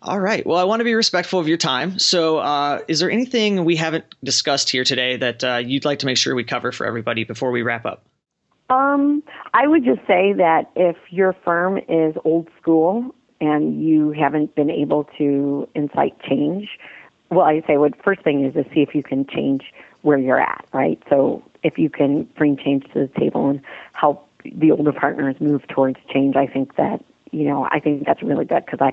All 0.01 0.19
right. 0.19 0.45
Well, 0.45 0.57
I 0.57 0.65
want 0.65 0.81
to 0.81 0.83
be 0.83 0.95
respectful 0.95 1.39
of 1.39 1.47
your 1.47 1.57
time. 1.57 1.97
So, 1.97 2.39
uh, 2.39 2.79
is 2.89 2.99
there 2.99 3.09
anything 3.09 3.63
we 3.63 3.77
haven't 3.77 4.03
discussed 4.21 4.69
here 4.69 4.83
today 4.83 5.15
that 5.15 5.43
uh, 5.43 5.57
you'd 5.57 5.85
like 5.85 5.99
to 5.99 6.05
make 6.05 6.17
sure 6.17 6.35
we 6.35 6.43
cover 6.43 6.73
for 6.73 6.85
everybody 6.85 7.23
before 7.23 7.51
we 7.51 7.61
wrap 7.61 7.85
up? 7.85 8.03
Um, 8.69 9.23
I 9.53 9.67
would 9.67 9.85
just 9.85 10.01
say 10.07 10.33
that 10.33 10.71
if 10.75 10.97
your 11.09 11.33
firm 11.45 11.77
is 11.87 12.15
old 12.25 12.49
school 12.59 13.15
and 13.39 13.81
you 13.81 14.11
haven't 14.11 14.55
been 14.55 14.69
able 14.69 15.05
to 15.17 15.69
incite 15.73 16.19
change, 16.21 16.67
well, 17.29 17.45
I 17.45 17.61
say 17.65 17.77
what 17.77 17.93
first 18.03 18.23
thing 18.23 18.45
is 18.45 18.53
to 18.55 18.63
see 18.73 18.81
if 18.81 18.93
you 18.93 19.03
can 19.03 19.25
change 19.25 19.63
where 20.03 20.17
you're 20.17 20.39
at, 20.39 20.65
right? 20.71 21.01
So 21.09 21.43
if 21.63 21.77
you 21.77 21.89
can 21.89 22.23
bring 22.37 22.57
change 22.57 22.83
to 22.93 23.07
the 23.07 23.19
table 23.19 23.49
and 23.49 23.61
help 23.93 24.29
the 24.43 24.71
older 24.71 24.93
partners 24.93 25.35
move 25.39 25.67
towards 25.67 25.97
change, 26.13 26.35
I 26.35 26.45
think 26.45 26.75
that 26.75 27.03
you 27.31 27.45
know 27.45 27.67
I 27.71 27.79
think 27.79 28.05
that's 28.05 28.21
really 28.21 28.45
good 28.45 28.65
because 28.65 28.79
I 28.81 28.91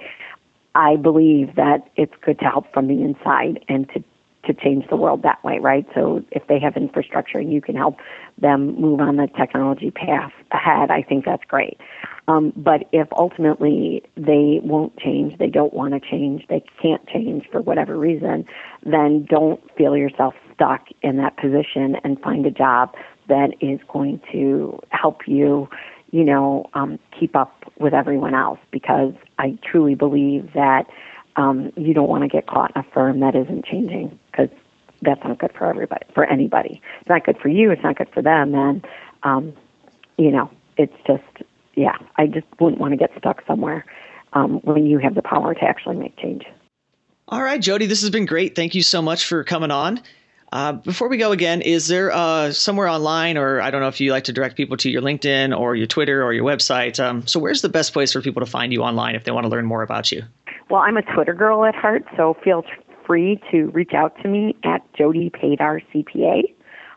I 0.75 0.97
believe 0.97 1.57
that 1.57 1.91
it's 1.97 2.15
good 2.25 2.39
to 2.39 2.47
help 2.47 2.73
from 2.73 2.87
the 2.87 3.03
inside 3.03 3.65
and 3.69 3.89
to 3.91 4.03
to 4.45 4.55
change 4.55 4.87
the 4.89 4.97
world 4.97 5.23
that 5.23 5.43
way, 5.45 5.59
right? 5.59 5.87
So 5.95 6.25
if 6.31 6.47
they 6.47 6.59
have 6.61 6.77
infrastructure 6.77 7.39
and 7.39 7.53
you 7.53 7.61
can 7.61 7.77
help 7.77 7.99
them 8.39 8.75
move 8.81 9.01
on 9.01 9.17
the 9.17 9.29
technology 9.37 9.91
path 9.91 10.33
ahead, 10.51 10.91
I 10.91 11.03
think 11.03 11.27
that's 11.27 11.45
great. 11.45 11.79
Um, 12.27 12.53
but 12.57 12.89
if 12.93 13.09
ultimately 13.13 14.03
they 14.17 14.61
won't 14.63 14.97
change, 14.99 15.37
they 15.39 15.49
don't 15.49 15.75
want 15.75 15.95
to 15.95 16.01
change, 16.01 16.47
they 16.49 16.65
can't 16.81 17.07
change 17.07 17.49
for 17.51 17.61
whatever 17.61 17.99
reason, 17.99 18.47
then 18.85 19.27
don't 19.29 19.61
feel 19.77 19.97
yourself 19.97 20.35
stuck 20.61 20.89
in 21.03 21.17
that 21.17 21.37
position 21.37 21.97
and 22.05 22.21
find 22.21 22.45
a 22.45 22.51
job 22.51 22.95
that 23.29 23.55
is 23.61 23.81
going 23.89 24.21
to 24.31 24.79
help 24.91 25.27
you, 25.27 25.69
you 26.11 26.23
know, 26.23 26.69
um, 26.75 26.99
keep 27.19 27.35
up 27.35 27.73
with 27.79 27.95
everyone 27.95 28.35
else 28.35 28.59
because 28.71 29.15
I 29.39 29.59
truly 29.65 29.95
believe 29.95 30.53
that 30.55 30.87
um, 31.37 31.73
you 31.77 31.95
don't 31.95 32.09
want 32.09 32.25
to 32.25 32.29
get 32.29 32.47
caught 32.47 32.73
in 32.75 32.83
a 32.83 32.85
firm 32.93 33.21
that 33.21 33.35
isn't 33.35 33.65
changing 33.65 34.19
because 34.31 34.51
that's 35.01 35.23
not 35.25 35.39
good 35.39 35.53
for 35.57 35.67
everybody, 35.67 36.05
for 36.13 36.25
anybody. 36.25 36.83
It's 37.01 37.09
not 37.09 37.25
good 37.25 37.39
for 37.39 37.49
you. 37.49 37.71
It's 37.71 37.83
not 37.83 37.97
good 37.97 38.11
for 38.13 38.21
them. 38.21 38.55
And, 38.55 38.87
um, 39.23 39.55
you 40.19 40.31
know, 40.31 40.51
it's 40.77 40.97
just, 41.07 41.23
yeah, 41.75 41.97
I 42.17 42.27
just 42.27 42.47
wouldn't 42.59 42.81
want 42.81 42.93
to 42.93 42.99
get 42.99 43.13
stuck 43.17 43.43
somewhere 43.47 43.87
um, 44.35 44.61
when 44.63 44.85
you 44.85 44.99
have 44.99 45.15
the 45.15 45.23
power 45.23 45.55
to 45.55 45.63
actually 45.63 45.97
make 45.97 46.19
change. 46.19 46.45
All 47.29 47.43
right, 47.43 47.61
Jody, 47.61 47.87
this 47.87 48.01
has 48.01 48.11
been 48.11 48.27
great. 48.27 48.57
Thank 48.57 48.75
you 48.75 48.83
so 48.83 49.01
much 49.01 49.25
for 49.25 49.45
coming 49.45 49.71
on. 49.71 50.03
Uh, 50.53 50.73
before 50.73 51.09
we 51.09 51.17
go 51.17 51.31
again, 51.31 51.63
is 51.63 51.87
there 51.87 52.11
uh, 52.13 52.51
somewhere 52.53 52.89
online, 52.89 53.39
or 53.39 53.61
I 53.61 53.71
don't 53.71 53.81
know 53.81 53.89
if 53.89 54.01
you 54.01 54.11
like 54.11 54.25
to 54.25 54.33
direct 54.33 54.57
people 54.57 54.77
to 54.79 54.91
your 54.91 55.01
LinkedIn 55.01 55.57
or 55.57 55.77
your 55.77 55.87
Twitter 55.87 56.25
or 56.25 56.33
your 56.33 56.45
website? 56.45 56.99
Um, 56.99 57.27
so, 57.27 57.39
where's 57.39 57.63
the 57.63 57.69
best 57.69 57.93
place 57.93 58.13
for 58.13 58.21
people 58.21 58.41
to 58.41 58.51
find 58.51 58.73
you 58.73 58.83
online 58.83 59.15
if 59.15 59.25
they 59.25 59.31
want 59.31 59.45
to 59.45 59.49
learn 59.49 59.65
more 59.65 59.83
about 59.83 60.11
you? 60.11 60.25
Well, 60.69 60.81
I'm 60.81 60.97
a 60.97 61.03
Twitter 61.03 61.35
girl 61.35 61.65
at 61.65 61.75
heart, 61.75 62.05
so 62.17 62.37
feel 62.43 62.65
free 63.07 63.41
to 63.51 63.71
reach 63.71 63.93
out 63.93 64.21
to 64.23 64.29
me 64.29 64.57
at 64.65 64.83
Jody 64.95 65.31
Padar 65.31 65.83
CPA 65.93 66.43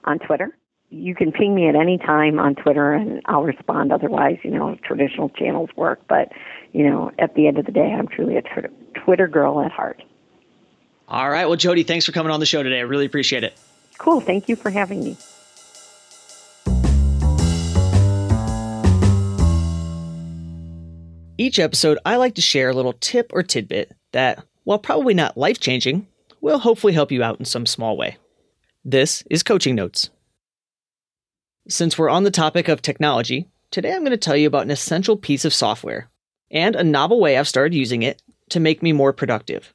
on 0.04 0.20
Twitter. 0.20 0.56
You 0.90 1.16
can 1.16 1.32
ping 1.32 1.56
me 1.56 1.68
at 1.68 1.76
any 1.76 1.98
time 1.98 2.38
on 2.38 2.54
Twitter 2.54 2.94
and 2.94 3.20
I'll 3.26 3.42
respond. 3.42 3.92
Otherwise, 3.92 4.38
you 4.44 4.52
know, 4.52 4.78
traditional 4.84 5.30
channels 5.30 5.72
work. 5.76 6.02
But, 6.08 6.32
you 6.72 6.88
know, 6.88 7.10
at 7.18 7.34
the 7.34 7.48
end 7.48 7.58
of 7.58 7.66
the 7.66 7.72
day, 7.72 7.96
I'm 7.98 8.08
truly 8.08 8.38
a 8.38 8.44
Twitter 9.04 9.28
girl 9.28 9.60
at 9.62 9.72
heart. 9.72 10.04
All 11.08 11.30
right. 11.30 11.46
Well, 11.46 11.58
Jody, 11.58 11.84
thanks 11.84 12.06
for 12.06 12.12
coming 12.12 12.32
on 12.32 12.40
the 12.40 12.46
show 12.46 12.64
today. 12.64 12.80
I 12.80 12.84
really 12.84 13.06
appreciate 13.06 13.44
it. 13.44 13.58
Cool. 13.98 14.22
Thank 14.22 14.50
you 14.50 14.56
for 14.56 14.70
having 14.70 15.04
me. 15.04 15.18
Each 21.38 21.60
episode, 21.60 21.98
I 22.06 22.18
like 22.18 22.36
to 22.36 22.42
share 22.42 22.70
a 22.70 22.74
little 22.74 22.94
tip 22.94 23.32
or 23.34 23.44
tidbit 23.44 23.92
that, 24.12 24.46
while 24.64 24.80
probably 24.80 25.14
not 25.14 25.38
life 25.38 25.60
changing, 25.60 26.08
will 26.42 26.60
hopefully 26.60 26.94
help 26.94 27.12
you 27.12 27.24
out 27.24 27.40
in 27.40 27.46
some 27.46 27.66
small 27.66 27.98
way. 27.98 28.18
This 28.86 29.24
is 29.30 29.44
Coaching 29.44 29.76
Notes. 29.76 30.10
Since 31.68 31.98
we're 31.98 32.10
on 32.10 32.24
the 32.24 32.32
topic 32.32 32.68
of 32.68 32.82
technology, 32.82 33.48
today 33.72 33.94
I'm 33.94 34.02
going 34.02 34.12
to 34.12 34.18
tell 34.18 34.36
you 34.36 34.48
about 34.48 34.64
an 34.64 34.72
essential 34.72 35.18
piece 35.18 35.46
of 35.46 35.54
software 35.54 36.10
and 36.52 36.76
a 36.76 36.84
novel 36.84 37.20
way 37.20 37.38
I've 37.38 37.48
started 37.48 37.74
using 37.74 38.04
it 38.04 38.22
to 38.50 38.60
make 38.60 38.84
me 38.84 38.92
more 38.92 39.14
productive. 39.14 39.74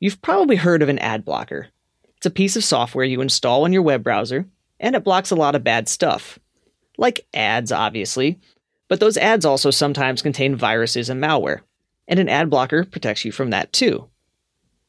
You've 0.00 0.22
probably 0.22 0.56
heard 0.56 0.80
of 0.80 0.88
an 0.88 0.98
ad 0.98 1.26
blocker. 1.26 1.68
It's 2.16 2.24
a 2.24 2.30
piece 2.30 2.56
of 2.56 2.64
software 2.64 3.04
you 3.04 3.20
install 3.20 3.64
on 3.64 3.72
your 3.74 3.82
web 3.82 4.02
browser, 4.02 4.46
and 4.80 4.96
it 4.96 5.04
blocks 5.04 5.30
a 5.30 5.36
lot 5.36 5.54
of 5.54 5.62
bad 5.62 5.90
stuff. 5.90 6.38
Like 6.96 7.26
ads, 7.34 7.70
obviously, 7.70 8.40
but 8.88 8.98
those 8.98 9.18
ads 9.18 9.44
also 9.44 9.70
sometimes 9.70 10.22
contain 10.22 10.56
viruses 10.56 11.10
and 11.10 11.22
malware, 11.22 11.60
and 12.08 12.18
an 12.18 12.30
ad 12.30 12.48
blocker 12.48 12.84
protects 12.84 13.26
you 13.26 13.30
from 13.30 13.50
that 13.50 13.74
too. 13.74 14.08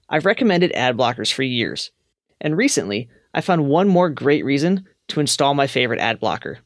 I've 0.08 0.26
recommended 0.26 0.72
ad 0.72 0.96
blockers 0.96 1.32
for 1.32 1.44
years, 1.44 1.92
and 2.40 2.56
recently 2.56 3.10
I 3.34 3.42
found 3.42 3.68
one 3.68 3.90
more 3.90 4.10
great 4.10 4.46
reason 4.46 4.88
to 5.10 5.20
install 5.20 5.54
my 5.54 5.68
favorite 5.68 6.00
ad 6.00 6.22
blocker. 6.22 6.60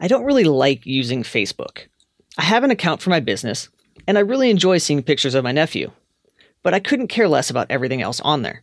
I 0.00 0.08
don't 0.08 0.24
really 0.24 0.44
like 0.44 0.86
using 0.86 1.24
Facebook. 1.24 1.88
I 2.38 2.42
have 2.42 2.64
an 2.64 2.70
account 2.70 3.02
for 3.02 3.10
my 3.10 3.20
business, 3.20 3.68
and 4.08 4.16
I 4.16 4.22
really 4.22 4.48
enjoy 4.48 4.78
seeing 4.78 5.02
pictures 5.02 5.34
of 5.34 5.44
my 5.44 5.52
nephew, 5.52 5.90
but 6.62 6.74
I 6.74 6.80
couldn't 6.80 7.08
care 7.08 7.28
less 7.28 7.50
about 7.50 7.70
everything 7.70 8.02
else 8.02 8.20
on 8.20 8.42
there. 8.42 8.62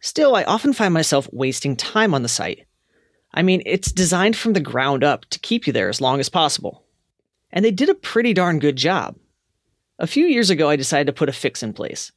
Still, 0.00 0.36
I 0.36 0.44
often 0.44 0.72
find 0.72 0.92
myself 0.92 1.28
wasting 1.32 1.76
time 1.76 2.14
on 2.14 2.22
the 2.22 2.28
site 2.28 2.66
I 3.34 3.42
mean, 3.42 3.62
it's 3.66 3.90
designed 3.90 4.36
from 4.36 4.52
the 4.52 4.60
ground 4.60 5.02
up 5.02 5.24
to 5.26 5.40
keep 5.40 5.66
you 5.66 5.72
there 5.72 5.88
as 5.88 6.00
long 6.00 6.20
as 6.20 6.28
possible. 6.28 6.84
And 7.50 7.64
they 7.64 7.72
did 7.72 7.88
a 7.88 7.94
pretty 7.94 8.32
darn 8.32 8.60
good 8.60 8.76
job. 8.76 9.16
A 9.98 10.06
few 10.06 10.24
years 10.26 10.50
ago, 10.50 10.68
I 10.68 10.76
decided 10.76 11.06
to 11.08 11.12
put 11.12 11.28
a 11.28 11.32
fix 11.32 11.62
in 11.62 11.72
place. 11.72 12.12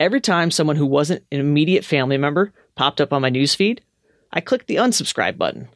Every 0.00 0.20
time 0.20 0.50
someone 0.50 0.76
who 0.76 0.86
wasn't 0.86 1.24
an 1.30 1.38
immediate 1.38 1.84
family 1.84 2.16
member 2.16 2.52
popped 2.74 3.00
up 3.00 3.12
on 3.12 3.22
my 3.22 3.30
newsfeed, 3.30 3.80
I 4.32 4.40
clicked 4.40 4.66
the 4.66 4.76
unsubscribe 4.76 5.36
button. 5.36 5.68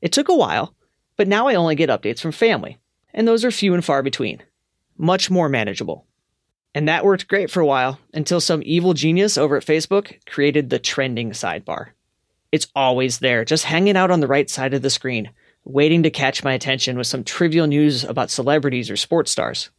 It 0.00 0.10
took 0.10 0.28
a 0.28 0.36
while, 0.36 0.74
but 1.16 1.28
now 1.28 1.46
I 1.46 1.54
only 1.54 1.74
get 1.74 1.90
updates 1.90 2.20
from 2.20 2.32
family, 2.32 2.78
and 3.12 3.28
those 3.28 3.44
are 3.44 3.50
few 3.50 3.74
and 3.74 3.84
far 3.84 4.02
between. 4.02 4.42
Much 4.96 5.30
more 5.30 5.48
manageable. 5.48 6.06
And 6.74 6.88
that 6.88 7.04
worked 7.04 7.28
great 7.28 7.50
for 7.50 7.60
a 7.60 7.66
while 7.66 8.00
until 8.12 8.40
some 8.40 8.62
evil 8.64 8.94
genius 8.94 9.38
over 9.38 9.56
at 9.56 9.64
Facebook 9.64 10.24
created 10.26 10.70
the 10.70 10.78
trending 10.78 11.30
sidebar. 11.30 11.90
It's 12.50 12.66
always 12.74 13.18
there, 13.18 13.44
just 13.44 13.64
hanging 13.64 13.96
out 13.96 14.10
on 14.10 14.20
the 14.20 14.26
right 14.26 14.50
side 14.50 14.74
of 14.74 14.82
the 14.82 14.90
screen, 14.90 15.30
waiting 15.64 16.02
to 16.02 16.10
catch 16.10 16.42
my 16.42 16.52
attention 16.52 16.98
with 16.98 17.06
some 17.06 17.24
trivial 17.24 17.66
news 17.66 18.04
about 18.04 18.30
celebrities 18.30 18.90
or 18.90 18.96
sports 18.96 19.30
stars. 19.30 19.70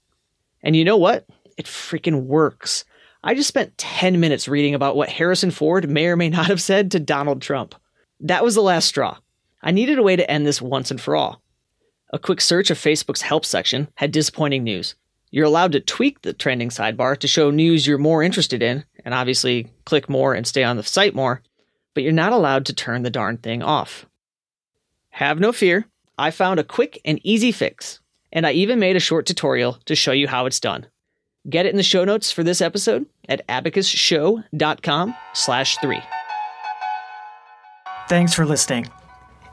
And 0.63 0.75
you 0.75 0.85
know 0.85 0.97
what? 0.97 1.25
It 1.57 1.65
freaking 1.65 2.23
works. 2.23 2.85
I 3.23 3.33
just 3.33 3.47
spent 3.47 3.77
10 3.77 4.19
minutes 4.19 4.47
reading 4.47 4.73
about 4.73 4.95
what 4.95 5.09
Harrison 5.09 5.51
Ford 5.51 5.89
may 5.89 6.07
or 6.07 6.15
may 6.15 6.29
not 6.29 6.47
have 6.47 6.61
said 6.61 6.91
to 6.91 6.99
Donald 6.99 7.41
Trump. 7.41 7.75
That 8.19 8.43
was 8.43 8.55
the 8.55 8.61
last 8.61 8.87
straw. 8.87 9.17
I 9.61 9.71
needed 9.71 9.97
a 9.97 10.03
way 10.03 10.15
to 10.15 10.29
end 10.29 10.45
this 10.45 10.61
once 10.61 10.91
and 10.91 11.01
for 11.01 11.15
all. 11.15 11.41
A 12.13 12.19
quick 12.19 12.39
search 12.39 12.69
of 12.69 12.77
Facebook's 12.77 13.21
help 13.21 13.45
section 13.45 13.89
had 13.95 14.11
disappointing 14.11 14.63
news. 14.63 14.95
You're 15.35 15.45
allowed 15.45 15.73
to 15.73 15.81
tweak 15.81 16.21
the 16.21 16.33
trending 16.33 16.69
sidebar 16.69 17.17
to 17.19 17.27
show 17.27 17.51
news 17.51 17.85
you're 17.85 17.97
more 17.97 18.23
interested 18.23 18.63
in, 18.63 18.85
and 19.03 19.13
obviously 19.13 19.71
click 19.85 20.09
more 20.09 20.33
and 20.33 20.47
stay 20.47 20.63
on 20.63 20.77
the 20.77 20.83
site 20.83 21.13
more 21.13 21.43
but 21.95 22.03
you're 22.03 22.11
not 22.11 22.33
allowed 22.33 22.67
to 22.67 22.73
turn 22.73 23.01
the 23.01 23.09
darn 23.09 23.37
thing 23.37 23.63
off. 23.63 24.05
Have 25.09 25.39
no 25.39 25.51
fear, 25.51 25.87
I 26.19 26.29
found 26.29 26.59
a 26.59 26.63
quick 26.63 27.01
and 27.03 27.19
easy 27.23 27.51
fix, 27.51 28.01
and 28.31 28.45
I 28.45 28.51
even 28.51 28.77
made 28.77 28.97
a 28.97 28.99
short 28.99 29.25
tutorial 29.25 29.79
to 29.85 29.95
show 29.95 30.11
you 30.11 30.27
how 30.27 30.45
it's 30.45 30.59
done. 30.59 30.85
Get 31.49 31.65
it 31.65 31.69
in 31.69 31.77
the 31.77 31.83
show 31.83 32.03
notes 32.03 32.31
for 32.31 32.43
this 32.43 32.61
episode 32.61 33.05
at 33.29 33.47
abacusshow.com 33.47 35.15
slash 35.33 35.77
three. 35.77 36.01
Thanks 38.07 38.33
for 38.33 38.45
listening. 38.45 38.87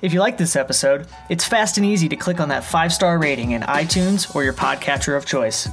If 0.03 0.13
you 0.13 0.19
like 0.19 0.37
this 0.37 0.57
episode, 0.57 1.07
it's 1.29 1.45
fast 1.45 1.77
and 1.77 1.87
easy 1.87 2.09
to 2.09 2.17
click 2.17 2.41
on 2.41 2.49
that 2.49 2.65
five 2.65 2.93
star 2.93 3.19
rating 3.19 3.53
in 3.53 3.63
iTunes 3.63 4.35
or 4.35 4.43
your 4.43 4.53
podcatcher 4.53 5.17
of 5.17 5.25
choice. 5.25 5.69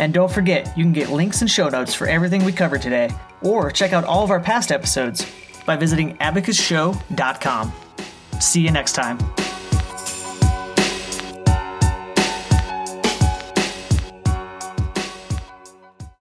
And 0.00 0.12
don't 0.12 0.32
forget, 0.32 0.76
you 0.76 0.82
can 0.82 0.92
get 0.92 1.10
links 1.10 1.42
and 1.42 1.50
show 1.50 1.68
notes 1.68 1.94
for 1.94 2.08
everything 2.08 2.44
we 2.44 2.50
covered 2.52 2.82
today, 2.82 3.10
or 3.40 3.70
check 3.70 3.92
out 3.92 4.04
all 4.04 4.24
of 4.24 4.32
our 4.32 4.40
past 4.40 4.72
episodes 4.72 5.30
by 5.64 5.76
visiting 5.76 6.16
abacusshow.com. 6.18 7.72
See 8.40 8.62
you 8.62 8.72
next 8.72 8.94
time. 8.94 9.18